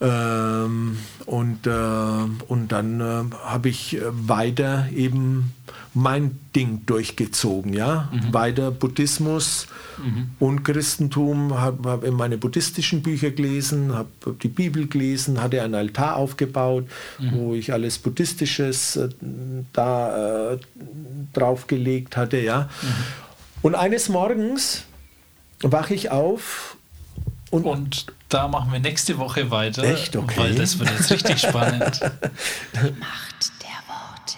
[0.00, 0.96] Ähm,
[1.26, 1.70] und, äh,
[2.48, 5.52] und dann äh, habe ich weiter eben
[5.92, 8.08] mein Ding durchgezogen, ja.
[8.10, 8.32] Mhm.
[8.32, 9.66] Weiter Buddhismus
[10.02, 10.30] mhm.
[10.40, 14.08] und Christentum, habe hab meine buddhistischen Bücher gelesen, habe
[14.42, 16.86] die Bibel gelesen, hatte einen Altar aufgebaut,
[17.18, 17.32] mhm.
[17.32, 19.10] wo ich alles Buddhistisches äh,
[19.72, 20.56] da
[21.34, 22.68] draufgelegt hatte, ja.
[23.64, 24.84] Und eines Morgens
[25.62, 26.76] wache ich auf
[27.50, 29.84] und, und da machen wir nächste Woche weiter.
[29.84, 30.16] Echt?
[30.16, 30.34] Okay.
[30.36, 31.98] Weil das wird jetzt richtig spannend.
[32.74, 34.36] Die Macht der Worte.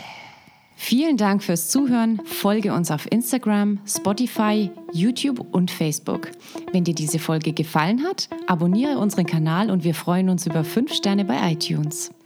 [0.76, 2.20] Vielen Dank fürs Zuhören.
[2.24, 6.30] Folge uns auf Instagram, Spotify, YouTube und Facebook.
[6.70, 10.94] Wenn dir diese Folge gefallen hat, abonniere unseren Kanal und wir freuen uns über 5
[10.94, 12.12] Sterne bei iTunes.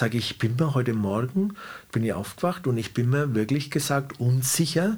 [0.00, 1.52] Sage ich, bin mir heute Morgen,
[1.92, 4.96] bin ich aufgewacht und ich bin mir wirklich gesagt unsicher,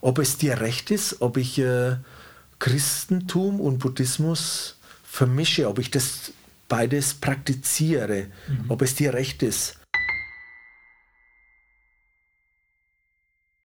[0.00, 1.96] ob es dir recht ist, ob ich äh,
[2.60, 6.30] Christentum und Buddhismus vermische, ob ich das
[6.68, 8.66] beides praktiziere, mhm.
[8.68, 9.76] ob es dir recht ist.